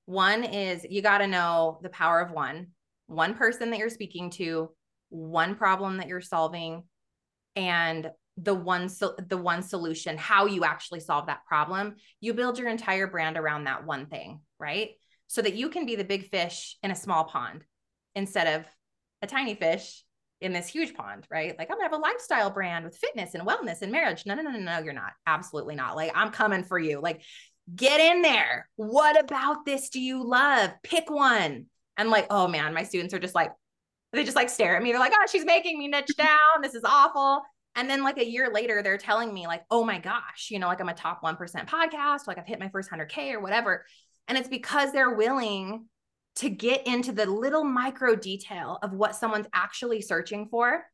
[0.06, 2.68] One is you got to know the power of one,
[3.06, 4.70] one person that you're speaking to,
[5.10, 6.84] one problem that you're solving,
[7.54, 11.96] and the one so the one solution how you actually solve that problem.
[12.20, 14.90] You build your entire brand around that one thing right?
[15.26, 17.64] So that you can be the big fish in a small pond
[18.14, 18.66] instead of
[19.22, 20.04] a tiny fish
[20.40, 21.56] in this huge pond right?
[21.58, 24.24] Like i'm gonna have a lifestyle brand with fitness and wellness and marriage.
[24.24, 25.12] No no no no no you're not.
[25.26, 25.96] Absolutely not.
[25.96, 27.00] Like i'm coming for you.
[27.00, 27.22] Like
[27.74, 28.68] get in there.
[28.76, 30.70] What about this do you love?
[30.82, 31.66] Pick one.
[31.98, 33.52] And like oh man my students are just like
[34.14, 34.90] they just like stare at me.
[34.90, 36.62] They're like oh she's making me niche down.
[36.62, 37.42] This is awful
[37.74, 40.66] and then like a year later, they're telling me like, oh my gosh, you know,
[40.66, 43.84] like I'm a top 1% podcast, like I've hit my first 100K or whatever.
[44.28, 45.86] And it's because they're willing
[46.36, 50.84] to get into the little micro detail of what someone's actually searching for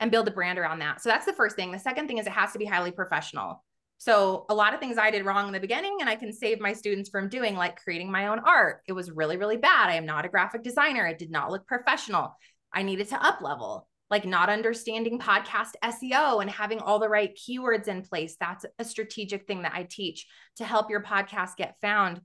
[0.00, 1.02] and build a brand around that.
[1.02, 1.72] So that's the first thing.
[1.72, 3.62] The second thing is it has to be highly professional.
[3.98, 6.60] So a lot of things I did wrong in the beginning and I can save
[6.60, 8.80] my students from doing like creating my own art.
[8.88, 9.88] It was really really bad.
[9.88, 11.06] I am not a graphic designer.
[11.06, 12.36] It did not look professional.
[12.72, 17.36] I needed to up level like not understanding podcast SEO and having all the right
[17.36, 18.36] keywords in place.
[18.38, 22.20] That's a strategic thing that I teach to help your podcast get found.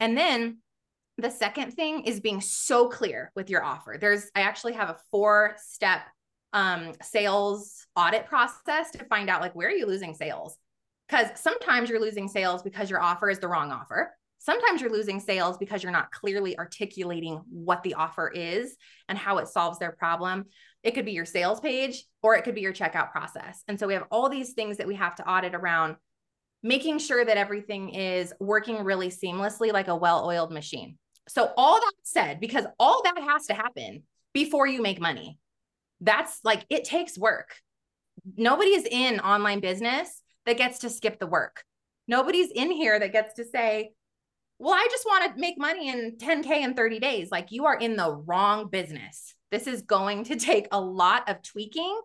[0.00, 0.58] And then
[1.18, 3.96] the second thing is being so clear with your offer.
[3.96, 6.00] There's, I actually have a four step
[6.52, 10.58] um, sales audit process to find out like where are you losing sales?
[11.08, 14.16] Because sometimes you're losing sales because your offer is the wrong offer.
[14.42, 18.74] Sometimes you're losing sales because you're not clearly articulating what the offer is
[19.06, 20.46] and how it solves their problem.
[20.82, 23.62] It could be your sales page or it could be your checkout process.
[23.68, 25.96] And so we have all these things that we have to audit around
[26.62, 30.98] making sure that everything is working really seamlessly like a well oiled machine.
[31.28, 35.38] So, all that said, because all that has to happen before you make money,
[36.00, 37.56] that's like it takes work.
[38.36, 41.62] Nobody is in online business that gets to skip the work.
[42.08, 43.92] Nobody's in here that gets to say,
[44.58, 47.30] well, I just want to make money in 10K in 30 days.
[47.30, 49.34] Like you are in the wrong business.
[49.50, 52.00] This is going to take a lot of tweaking.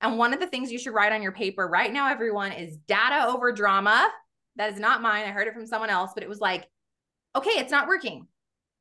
[0.00, 2.76] And one of the things you should write on your paper right now, everyone, is
[2.88, 4.08] data over drama.
[4.56, 5.24] That is not mine.
[5.24, 6.66] I heard it from someone else, but it was like,
[7.36, 8.26] okay, it's not working.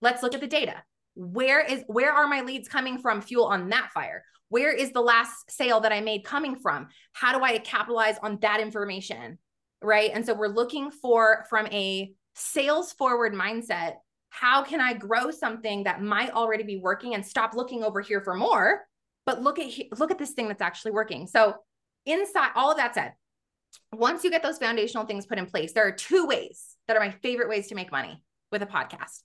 [0.02, 0.76] Let's look at the data.
[1.16, 3.22] Where is where are my leads coming from?
[3.22, 4.24] Fuel on that fire.
[4.48, 6.88] Where is the last sale that I made coming from?
[7.14, 9.38] How do I capitalize on that information?
[9.82, 10.12] Right.
[10.14, 13.96] And so we're looking for from a sales forward mindset
[14.30, 18.22] how can I grow something that might already be working and stop looking over here
[18.22, 18.86] for more,
[19.26, 21.28] but look at look at this thing that's actually working.
[21.28, 21.56] So
[22.06, 23.14] inside all of that said,
[23.92, 27.00] once you get those foundational things put in place, there are two ways that are
[27.00, 29.24] my favorite ways to make money with a podcast.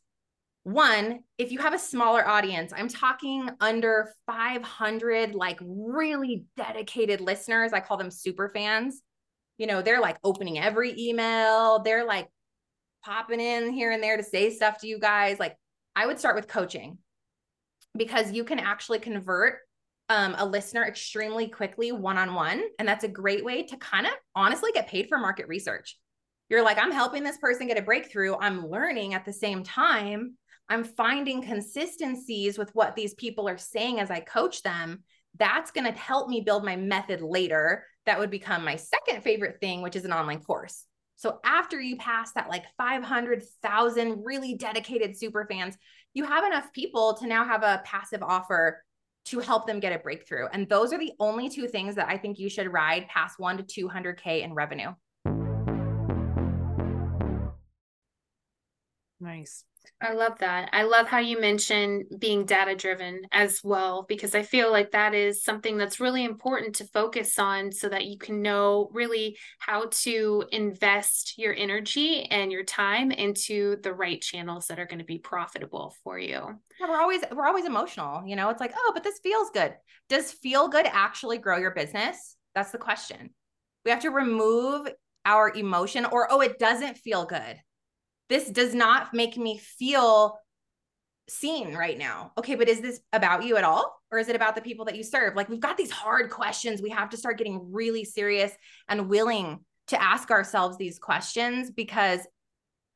[0.65, 7.75] One, if you have a smaller audience, I'm talking under 500 like really dedicated listeners.
[7.75, 9.03] I call them super fans.
[9.59, 11.83] You know, they're like opening every email.
[11.83, 12.29] They're like
[13.05, 15.57] popping in here and there to say stuff to you guys, like
[15.95, 16.99] I would start with coaching
[17.97, 19.59] because you can actually convert
[20.09, 22.63] um, a listener extremely quickly one on one.
[22.79, 25.99] And that's a great way to kind of honestly get paid for market research.
[26.51, 28.37] You're like, I'm helping this person get a breakthrough.
[28.37, 30.35] I'm learning at the same time.
[30.69, 35.03] I'm finding consistencies with what these people are saying as I coach them.
[35.39, 37.85] That's going to help me build my method later.
[38.07, 40.85] That would become my second favorite thing, which is an online course.
[41.17, 45.77] So after you pass that like 500,000 really dedicated super fans,
[46.13, 48.83] you have enough people to now have a passive offer
[49.27, 50.47] to help them get a breakthrough.
[50.53, 53.65] And those are the only two things that I think you should ride past 1
[53.65, 54.93] to 200k in revenue.
[59.21, 59.65] Nice.
[60.01, 60.69] I love that.
[60.73, 65.15] I love how you mention being data driven as well, because I feel like that
[65.15, 69.87] is something that's really important to focus on so that you can know really how
[70.03, 75.05] to invest your energy and your time into the right channels that are going to
[75.05, 76.61] be profitable for you.
[76.81, 78.51] Yeah, we're always we're always emotional, you know.
[78.51, 79.75] It's like, "Oh, but this feels good."
[80.09, 82.37] Does feel good actually grow your business?
[82.55, 83.31] That's the question.
[83.85, 84.89] We have to remove
[85.25, 87.57] our emotion or oh, it doesn't feel good
[88.29, 90.39] this does not make me feel
[91.29, 92.33] seen right now.
[92.39, 94.01] Okay, but is this about you at all?
[94.11, 95.35] Or is it about the people that you serve?
[95.35, 96.83] Like we've got these hard questions.
[96.83, 98.53] We have to start getting really serious
[98.89, 102.21] and willing to ask ourselves these questions because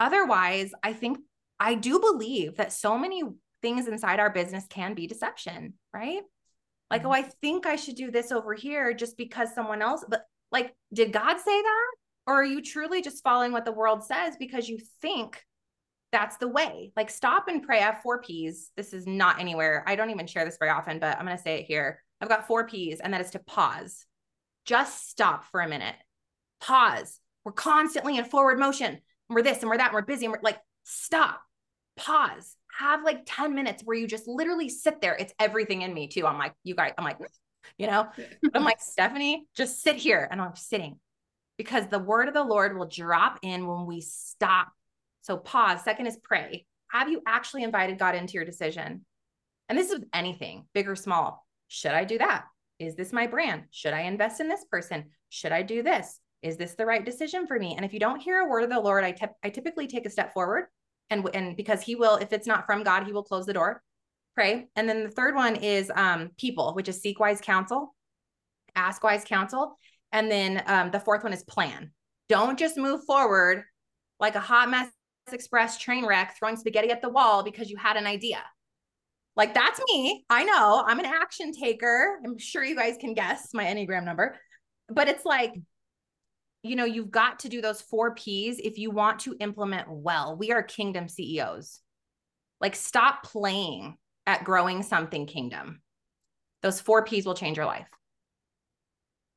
[0.01, 1.19] otherwise, I think
[1.59, 3.23] I do believe that so many
[3.63, 6.23] things inside our business can be deception, right?
[6.91, 7.11] Like, mm-hmm.
[7.11, 10.75] oh, I think I should do this over here just because someone else, but like,
[10.93, 11.91] did God say that?
[12.29, 15.43] Or are you truly just following what the world says because you think
[16.13, 16.93] that's the way?
[16.95, 17.79] Like, stop and pray.
[17.79, 18.71] I have four P's.
[18.77, 19.83] This is not anywhere.
[19.87, 22.03] I don't even share this very often, but I'm going to say it here.
[22.21, 24.05] I've got four P's, and that is to pause.
[24.67, 25.95] Just stop for a minute.
[26.61, 27.19] Pause.
[27.47, 28.99] We're constantly in forward motion.
[29.31, 30.27] We're this and we're that, and we're busy.
[30.27, 31.41] And we're like, stop,
[31.97, 32.57] pause.
[32.79, 35.17] Have like 10 minutes where you just literally sit there.
[35.19, 36.27] It's everything in me, too.
[36.27, 37.17] I'm like, you guys, I'm like,
[37.79, 38.07] you know,
[38.55, 40.29] I'm like, Stefanie, just sit here.
[40.31, 40.99] And I'm sitting
[41.59, 44.69] because the word of the Lord will drop in when we stop.
[45.21, 45.85] So pause.
[45.85, 46.65] Second is pray.
[46.91, 49.05] Have you actually invited God into your decision?
[49.69, 51.47] And this is anything, big or small.
[51.67, 52.45] Should I do that?
[52.79, 53.65] Is this my brand?
[53.71, 55.07] Should I invest in this person?
[55.29, 56.21] Should I do this?
[56.41, 57.75] Is this the right decision for me?
[57.77, 60.11] And if you don't hear a word of the Lord, I, I typically take a
[60.11, 60.67] step forward
[61.11, 63.83] and and because he will if it's not from God, he will close the door.
[64.35, 64.69] Pray.
[64.77, 67.95] And then the third one is um people, which is seek wise counsel,
[68.77, 69.79] ask wise counsel.
[70.13, 71.93] And then um, the fourth one is plan.
[72.29, 73.65] Don't just move forward
[74.21, 74.89] like a hot mess
[75.33, 78.43] express train wreck throwing spaghetti at the wall because you had an idea.
[79.37, 80.25] Like that's me.
[80.29, 82.19] I know I'm an action taker.
[82.25, 84.37] I'm sure you guys can guess my Enneagram number,
[84.89, 85.53] but it's like,
[86.63, 90.37] you know, you've got to do those four P's if you want to implement well.
[90.37, 91.81] We are kingdom CEOs.
[92.61, 95.81] Like, stop playing at growing something kingdom.
[96.63, 97.87] Those four P's will change your life.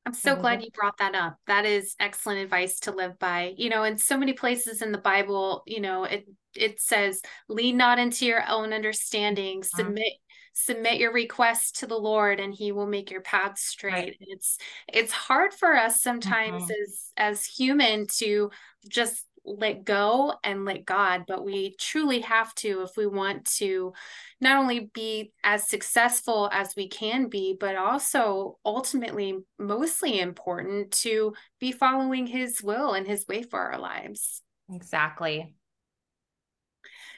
[0.04, 1.38] I'm so glad you brought that up.
[1.46, 3.54] That is excellent advice to live by.
[3.56, 7.76] You know, in so many places in the Bible, you know, it it says, "Lean
[7.76, 9.58] not into your own understanding.
[9.58, 9.84] Uh-huh.
[9.84, 10.12] Submit
[10.54, 14.16] submit your requests to the Lord, and He will make your path straight." Right.
[14.20, 14.58] It's
[14.92, 16.82] it's hard for us sometimes mm-hmm.
[16.82, 18.50] as as human to
[18.88, 23.92] just let go and let God, but we truly have to if we want to
[24.40, 31.34] not only be as successful as we can be, but also ultimately, mostly important to
[31.58, 34.42] be following His will and His way for our lives.
[34.70, 35.54] Exactly.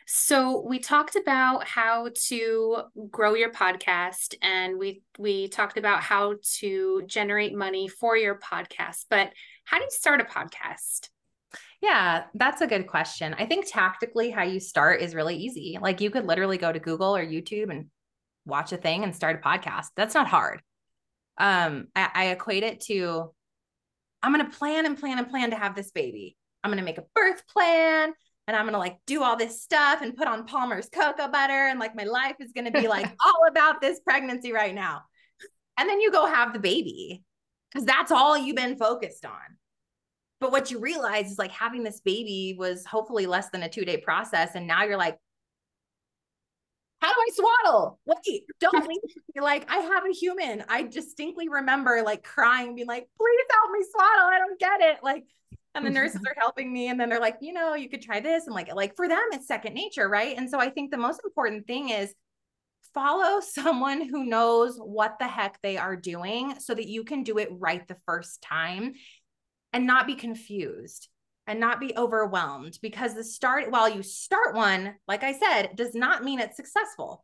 [0.06, 6.34] So we talked about how to grow your podcast and we we talked about how
[6.58, 9.30] to generate money for your podcast, but
[9.64, 11.08] how do you start a podcast?
[11.84, 13.34] Yeah, that's a good question.
[13.38, 15.76] I think tactically, how you start is really easy.
[15.78, 17.88] Like you could literally go to Google or YouTube and
[18.46, 19.88] watch a thing and start a podcast.
[19.94, 20.62] That's not hard.
[21.36, 23.34] Um, I, I equate it to
[24.22, 26.38] I'm going to plan and plan and plan to have this baby.
[26.62, 28.14] I'm going to make a birth plan
[28.48, 31.52] and I'm going to like do all this stuff and put on Palmer's cocoa butter.
[31.52, 35.02] And like my life is going to be like all about this pregnancy right now.
[35.76, 37.22] And then you go have the baby
[37.70, 39.58] because that's all you've been focused on.
[40.40, 43.84] But what you realize is like having this baby was hopefully less than a two
[43.84, 44.54] day process.
[44.54, 45.16] And now you're like,
[47.00, 47.98] how do I swaddle?
[48.06, 48.98] Wait, don't leave.
[49.36, 50.64] Like, I have a human.
[50.68, 54.26] I distinctly remember like crying, being like, please help me swaddle.
[54.26, 54.98] I don't get it.
[55.02, 55.24] Like,
[55.74, 56.88] and the nurses are helping me.
[56.88, 58.46] And then they're like, you know, you could try this.
[58.46, 60.36] And like, like for them, it's second nature, right?
[60.36, 62.14] And so I think the most important thing is
[62.94, 67.38] follow someone who knows what the heck they are doing so that you can do
[67.38, 68.94] it right the first time
[69.74, 71.08] and not be confused
[71.46, 75.94] and not be overwhelmed because the start while you start one like i said does
[75.94, 77.22] not mean it's successful.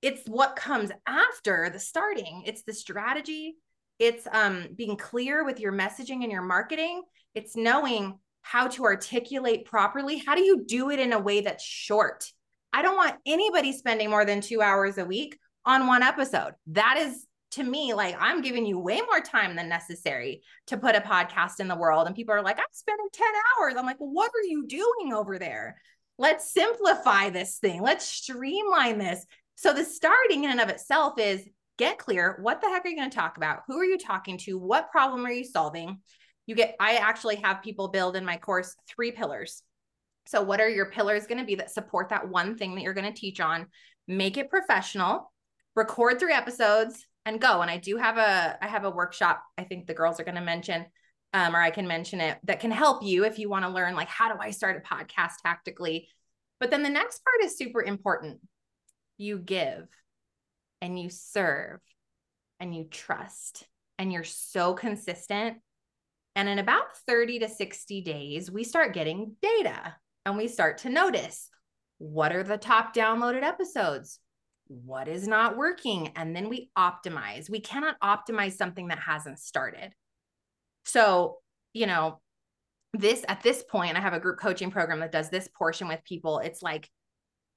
[0.00, 2.44] It's what comes after the starting.
[2.46, 3.56] It's the strategy.
[3.98, 7.02] It's um being clear with your messaging and your marketing.
[7.34, 10.18] It's knowing how to articulate properly.
[10.18, 12.32] How do you do it in a way that's short?
[12.72, 16.52] I don't want anybody spending more than 2 hours a week on one episode.
[16.68, 20.96] That is to me, like I'm giving you way more time than necessary to put
[20.96, 22.06] a podcast in the world.
[22.06, 23.26] And people are like, I'm spending 10
[23.58, 23.74] hours.
[23.76, 25.80] I'm like, what are you doing over there?
[26.18, 27.82] Let's simplify this thing.
[27.82, 29.24] Let's streamline this.
[29.54, 32.38] So the starting in and of itself is get clear.
[32.42, 33.60] What the heck are you going to talk about?
[33.68, 34.58] Who are you talking to?
[34.58, 35.98] What problem are you solving?
[36.46, 39.62] You get, I actually have people build in my course three pillars.
[40.26, 42.94] So, what are your pillars going to be that support that one thing that you're
[42.94, 43.66] going to teach on?
[44.06, 45.32] Make it professional,
[45.74, 47.60] record three episodes, and go.
[47.60, 49.42] And I do have a I have a workshop.
[49.56, 50.86] I think the girls are going to mention,
[51.32, 53.94] um, or I can mention it that can help you if you want to learn
[53.94, 56.08] like how do I start a podcast tactically.
[56.60, 58.40] But then the next part is super important.
[59.16, 59.86] You give,
[60.80, 61.80] and you serve,
[62.60, 63.64] and you trust,
[63.98, 65.58] and you're so consistent.
[66.34, 70.88] And in about 30 to 60 days, we start getting data and we start to
[70.88, 71.48] notice
[71.98, 74.20] what are the top downloaded episodes?
[74.68, 76.12] What is not working?
[76.16, 77.50] And then we optimize.
[77.50, 79.92] We cannot optimize something that hasn't started.
[80.84, 81.38] So,
[81.72, 82.20] you know,
[82.92, 86.04] this at this point, I have a group coaching program that does this portion with
[86.04, 86.38] people.
[86.38, 86.88] It's like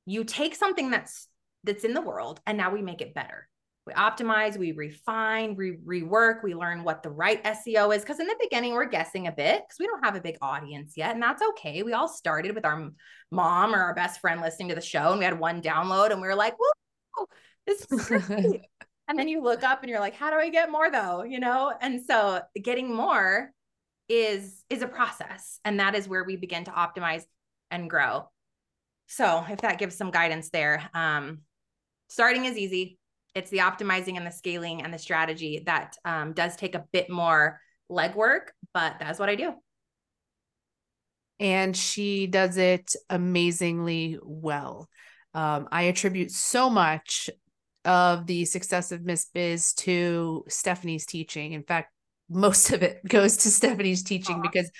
[0.05, 1.27] you take something that's
[1.63, 3.47] that's in the world and now we make it better
[3.87, 8.03] we optimize, we refine, we rework, we learn what the right SEO is.
[8.03, 10.93] Because in the beginning, we're guessing a bit because we don't have a big audience
[10.95, 11.13] yet.
[11.13, 11.81] And that's okay.
[11.81, 12.91] We all started with our
[13.31, 16.21] mom or our best friend listening to the show, and we had one download, and
[16.21, 16.53] we were like,
[17.15, 17.27] whoa,
[17.65, 18.61] this is great.
[19.07, 21.23] and then you look up and you're like, how do I get more though?
[21.23, 21.73] You know?
[21.81, 23.51] And so getting more
[24.09, 25.59] is is a process.
[25.63, 27.23] And that is where we begin to optimize
[27.69, 28.29] and grow.
[29.07, 31.39] So if that gives some guidance there, um,
[32.07, 32.97] starting is easy
[33.33, 37.09] it's the optimizing and the scaling and the strategy that um, does take a bit
[37.09, 37.59] more
[37.89, 39.53] legwork, but that's what I do.
[41.39, 44.87] And she does it amazingly well.
[45.33, 47.29] Um, I attribute so much
[47.85, 49.27] of the success of Ms.
[49.33, 51.53] Biz to Stefanie's teaching.
[51.53, 51.91] In fact,
[52.29, 54.43] most of it goes to Stefanie's teaching Aww.
[54.43, 54.71] because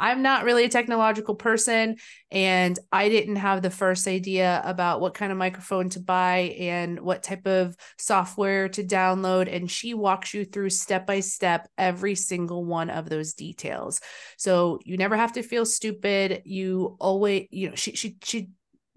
[0.00, 1.96] I'm not really a technological person
[2.30, 7.00] and I didn't have the first idea about what kind of microphone to buy and
[7.00, 12.14] what type of software to download and she walks you through step by step every
[12.14, 14.00] single one of those details.
[14.38, 16.42] So you never have to feel stupid.
[16.44, 18.50] You always, you know, she she she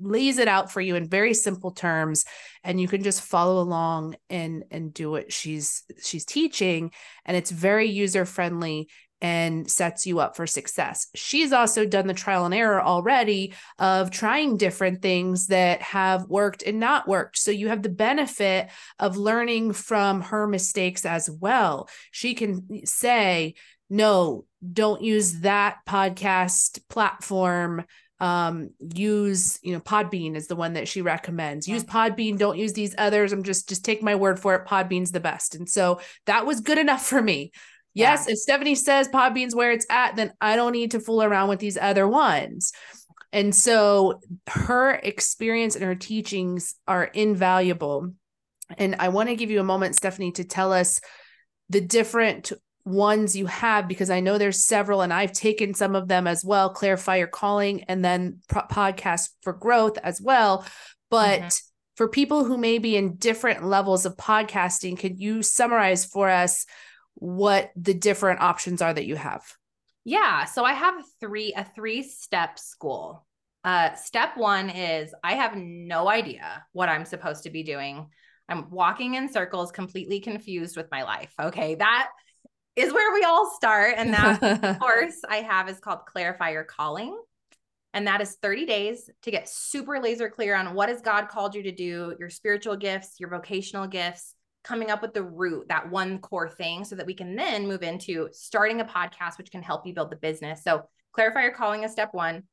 [0.03, 2.25] lays it out for you in very simple terms
[2.63, 6.91] and you can just follow along and and do what she's she's teaching
[7.25, 8.87] and it's very user friendly
[9.23, 11.07] and sets you up for success.
[11.15, 16.61] She's also done the trial and error already of trying different things that have worked
[16.61, 17.37] and not worked.
[17.37, 21.87] So you have the benefit of learning from her mistakes as well.
[22.11, 23.55] She can say,
[23.89, 24.43] no,
[24.73, 27.85] don't use that podcast platform
[28.19, 32.73] um use you know podbean is the one that she recommends use podbean don't use
[32.73, 35.99] these others i'm just just take my word for it podbean's the best and so
[36.25, 37.51] that was good enough for me
[37.95, 38.33] Yes, yeah.
[38.33, 41.59] if Stefanie says Podbean's where it's at, then I don't need to fool around with
[41.59, 42.73] these other ones.
[43.31, 48.13] And so her experience and her teachings are invaluable.
[48.77, 50.99] And I want to give you a moment, Stefanie, to tell us
[51.69, 52.51] the different
[52.85, 56.43] ones you have because I know there's several and I've taken some of them as
[56.43, 60.65] well clarify your calling and then pro- podcast for growth as well
[61.09, 61.47] but mm-hmm.
[61.95, 66.65] for people who may be in different levels of podcasting could you summarize for us
[67.15, 69.43] what the different options are that you have.
[70.05, 73.25] Yeah, so I have three a three step school.
[73.63, 78.09] Uh, step one is I have no idea what I'm supposed to be doing.
[78.49, 81.33] I'm walking in circles, completely confused with my life.
[81.41, 82.09] Okay, that
[82.75, 83.95] is where we all start.
[83.97, 87.17] And that course I have is called Clarify Your Calling.
[87.93, 91.53] And that is 30 days to get super laser clear on what has God called
[91.53, 95.91] you to do, your spiritual gifts, your vocational gifts, coming up with the root, that
[95.91, 99.61] one core thing, so that we can then move into starting a podcast, which can
[99.61, 100.63] help you build the business.
[100.63, 102.43] So, clarify your calling is step one.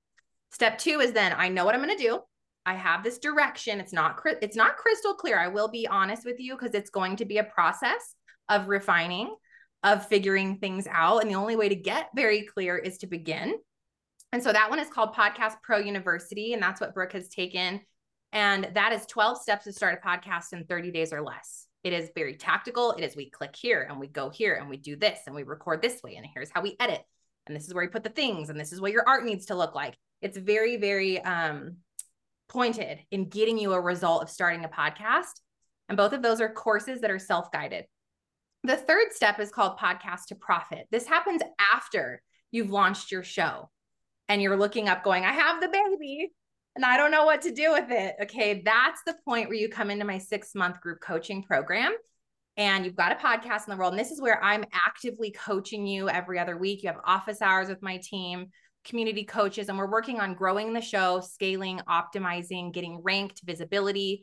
[0.51, 2.21] Step two is then I know what I'm going to do.
[2.67, 3.81] I have this direction.
[3.81, 5.39] It's not it's not crystal clear.
[5.39, 8.15] I will be honest with you because it's going to be a process
[8.49, 9.35] of refining,
[9.83, 13.55] of figuring things out, and the only way to get very clear is to begin.
[14.33, 17.81] And so that one is called Podcast Pro University, and that's what Brooke has taken.
[18.33, 21.67] And that is 12 steps to start a podcast in 30 days or less.
[21.83, 22.93] It is very tactical.
[22.93, 25.43] It is we click here and we go here and we do this and we
[25.43, 27.03] record this way and here's how we edit.
[27.47, 29.47] And this is where we put the things and this is what your art needs
[29.47, 29.97] to look like.
[30.21, 31.79] It's very, very um,
[32.49, 35.41] pointed in getting you a result of starting a podcast.
[35.89, 37.87] And both of those are courses that are self guided.
[38.63, 40.87] The third step is called podcast to profit.
[40.91, 41.43] This happens
[41.73, 43.71] after you've launched your show
[44.29, 46.31] and you're looking up, going, I have the baby
[46.77, 48.17] and I don't know what to do with it.
[48.23, 51.95] Okay, that's the point where you come into my six month group coaching program
[52.57, 53.95] and you've got a podcast in the world.
[53.95, 56.83] And this is where I'm actively coaching you every other week.
[56.83, 58.49] You have office hours with my team,
[58.85, 64.23] community coaches, and we're working on growing the show, scaling, optimizing, getting ranked, visibility,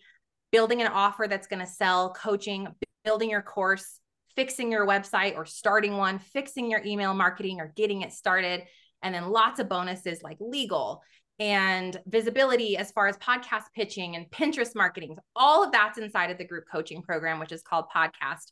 [0.51, 2.67] building an offer that's going to sell, coaching,
[3.03, 3.99] building your course,
[4.37, 8.61] fixing your website or starting one, fixing your email marketing or getting it started.
[9.01, 11.01] And then lots of bonuses like legal
[11.39, 15.17] and visibility as far as podcast pitching and Pinterest marketing.
[15.35, 18.51] All of that's inside of the group coaching program, which is called Podcast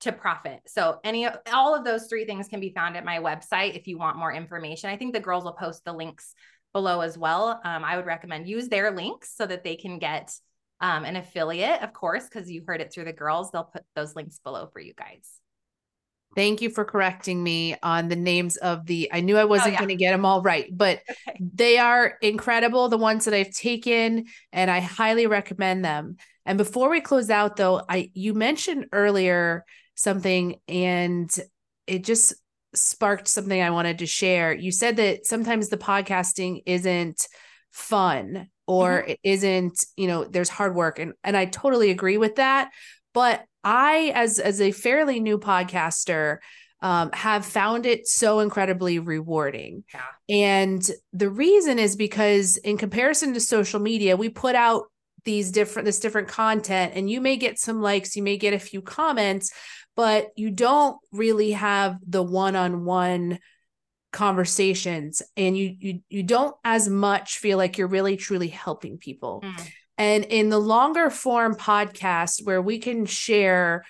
[0.00, 0.60] to Profit.
[0.66, 3.98] So any all of those three things can be found at my website if you
[3.98, 4.90] want more information.
[4.90, 6.34] I think the girls will post the links
[6.72, 7.60] below as well.
[7.64, 10.32] Um, I would recommend use their links so that they can get
[10.82, 13.50] um, an affiliate, of course, because you heard it through the girls.
[13.50, 15.30] They'll put those links below for you guys.
[16.34, 19.08] Thank you for correcting me on the names of the.
[19.12, 19.78] I knew I wasn't oh, yeah.
[19.78, 21.38] going to get them all right, but okay.
[21.40, 22.88] they are incredible.
[22.88, 26.16] The ones that I've taken, and I highly recommend them.
[26.44, 29.64] And before we close out, though, I you mentioned earlier
[29.94, 31.30] something, and
[31.86, 32.34] it just
[32.74, 34.52] sparked something I wanted to share.
[34.52, 37.28] You said that sometimes the podcasting isn't
[37.72, 39.10] fun or mm-hmm.
[39.10, 42.70] it isn't, you know, there's hard work, and and I totally agree with that.
[43.12, 46.38] But I, as as a fairly new podcaster,
[46.80, 49.84] um, have found it so incredibly rewarding.
[49.92, 50.00] Yeah.
[50.28, 54.84] And the reason is because, in comparison to social media, we put out
[55.24, 58.58] these different this different content, and you may get some likes, you may get a
[58.58, 59.52] few comments,
[59.94, 63.38] but you don't really have the one-on-one
[64.12, 69.42] conversations and you you you don't as much feel like you're really truly helping people.
[69.44, 69.70] Mm.
[69.98, 73.84] And in the longer form podcast, where we can share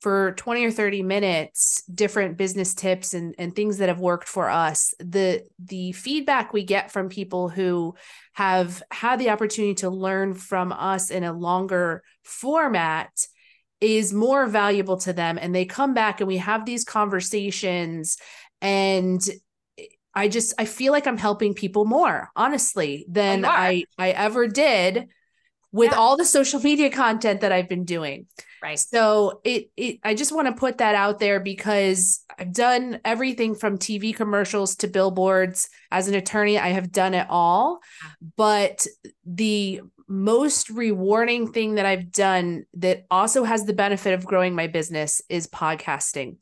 [0.00, 4.48] for 20 or 30 minutes different business tips and, and things that have worked for
[4.48, 7.94] us the the feedback we get from people who
[8.32, 13.10] have had the opportunity to learn from us in a longer format
[13.80, 18.16] is more valuable to them and they come back and we have these conversations
[18.60, 19.28] and
[20.14, 25.08] i just i feel like i'm helping people more honestly than i i ever did
[25.72, 25.98] with yeah.
[25.98, 28.26] all the social media content that I've been doing.
[28.62, 28.78] Right.
[28.78, 33.54] So it it I just want to put that out there because I've done everything
[33.54, 35.68] from TV commercials to billboards.
[35.90, 37.80] As an attorney, I have done it all.
[38.36, 38.86] But
[39.24, 44.66] the most rewarding thing that I've done that also has the benefit of growing my
[44.66, 46.36] business is podcasting.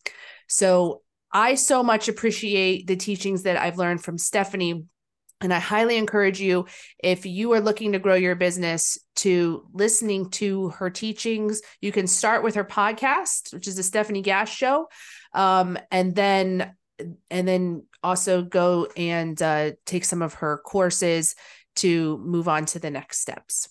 [0.49, 1.03] So
[1.33, 4.87] I so much appreciate the teachings that I've learned from Stefanie
[5.41, 6.67] and I highly encourage you,
[6.99, 11.63] if you are looking to grow your business, to listening to her teachings.
[11.81, 14.89] You can start with her podcast, which is the Stefanie Gass Show,
[15.33, 16.75] um, and then
[17.31, 21.37] and then also go and uh, take some of her courses
[21.77, 23.69] to move on to the next steps.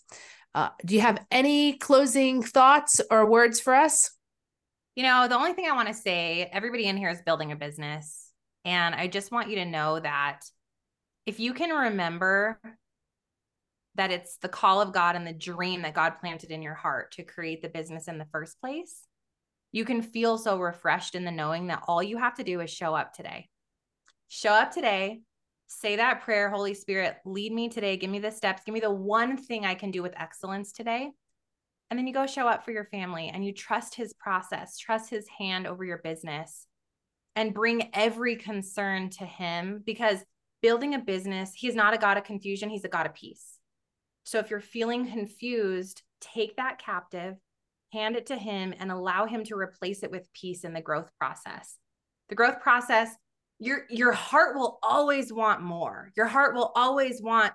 [0.56, 4.12] Uh, do you have any closing thoughts or words for us?
[4.98, 7.56] You know, the only thing I want to say, everybody in here is building a
[7.56, 8.32] business,
[8.66, 10.42] and I just want you to know that
[11.28, 12.60] if you can remember
[13.94, 17.12] that it's the call of God and the dream that God planted in your heart
[17.12, 19.04] to create the business in the first place,
[19.72, 22.72] you can feel so refreshed in the knowing that all you have to do is
[22.72, 23.50] show up today.
[24.30, 25.22] Show up today,
[25.68, 28.90] say that prayer, Holy Spirit, lead me today, give me the steps, give me the
[28.90, 31.12] one thing I can do with excellence today.
[31.90, 35.10] And then you go show up for your family and you trust his process, trust
[35.10, 36.68] his hand over your business,
[37.36, 40.24] and bring every concern to him because
[40.62, 43.58] building a business, he's not a God of confusion, he's a God of peace.
[44.24, 47.36] So if you're feeling confused, take that captive,
[47.94, 51.10] hand it to him, and allow him to replace it with peace in the growth
[51.18, 51.78] process.
[52.30, 53.16] The growth process,
[53.60, 56.12] your your heart will always want more.
[56.18, 57.54] Your heart will always want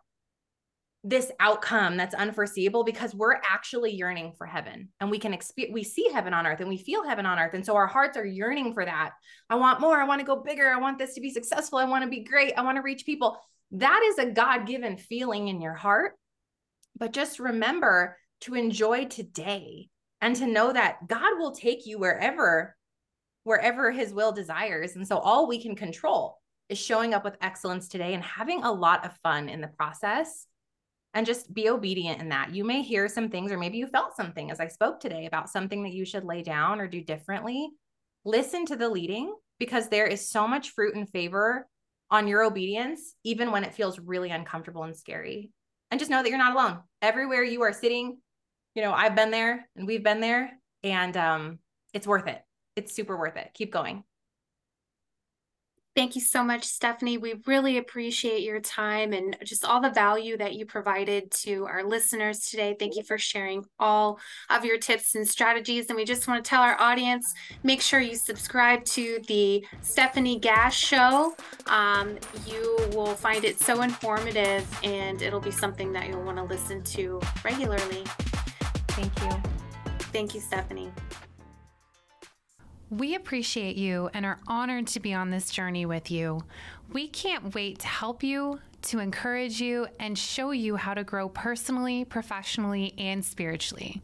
[1.04, 5.82] this outcome that's unforeseeable because we're actually yearning for heaven and we can experience we
[5.82, 7.54] see heaven on earth and we feel heaven on earth.
[7.54, 9.10] And so our hearts are yearning for that.
[9.50, 10.00] I want more.
[10.00, 10.70] I want to go bigger.
[10.70, 11.78] I want this to be successful.
[11.78, 12.52] I want to be great.
[12.56, 13.36] I want to reach people.
[13.72, 16.12] That is a god-given feeling in your heart.
[16.96, 19.88] But just remember to enjoy today
[20.20, 22.76] and to know that god will take you wherever
[23.44, 24.94] wherever his will desires.
[24.94, 26.38] And so all we can control
[26.68, 30.46] is showing up with excellence today and having a lot of fun in the process
[31.14, 32.54] and just be obedient in that.
[32.54, 35.50] You may hear some things, or maybe you felt something as I spoke today about
[35.50, 37.68] something that you should lay down or do differently.
[38.24, 41.68] Listen to the leading because there is so much fruit and favor
[42.10, 45.50] on your obedience, even when it feels really uncomfortable and scary.
[45.90, 46.80] And just know that you're not alone.
[47.00, 48.18] Everywhere you are sitting,
[48.74, 50.52] you know, I've been there and we've been there,
[50.82, 51.58] and um,
[51.92, 52.40] it's worth it.
[52.76, 53.50] It's super worth it.
[53.54, 54.04] Keep going.
[55.94, 57.20] Thank you so much, Stefanie.
[57.20, 61.84] We really appreciate your time and just all the value that you provided to our
[61.84, 62.74] listeners today.
[62.78, 64.18] Thank you for sharing all
[64.48, 65.88] of your tips and strategies.
[65.88, 70.40] And we just want to tell our audience make sure you subscribe to the Stefanie
[70.40, 71.34] Gass Show.
[71.66, 72.16] Um,
[72.46, 76.82] you will find it so informative and it'll be something that you'll want to listen
[76.84, 78.04] to regularly.
[78.88, 79.42] Thank you.
[80.10, 80.90] Thank you, Stefanie.
[82.92, 86.42] We appreciate you and are honored to be on this journey with you.
[86.92, 91.30] We can't wait to help you, to encourage you, and show you how to grow
[91.30, 94.02] personally, professionally, and spiritually.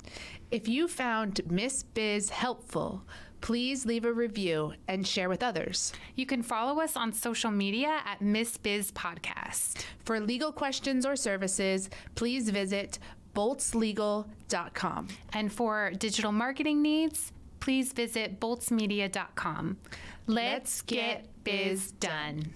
[0.50, 1.82] If you found Ms.
[1.92, 3.02] Biz helpful,
[3.42, 5.92] please leave a review and share with others.
[6.14, 8.56] You can follow us on social media at Ms.
[8.56, 9.84] Biz Podcast.
[10.06, 12.98] For legal questions or services, please visit
[13.34, 15.08] BoltzLegal.com.
[15.34, 17.32] And for digital marketing needs,
[17.68, 19.76] please visit BoltzMedia.com.
[20.26, 22.54] Let's get biz done.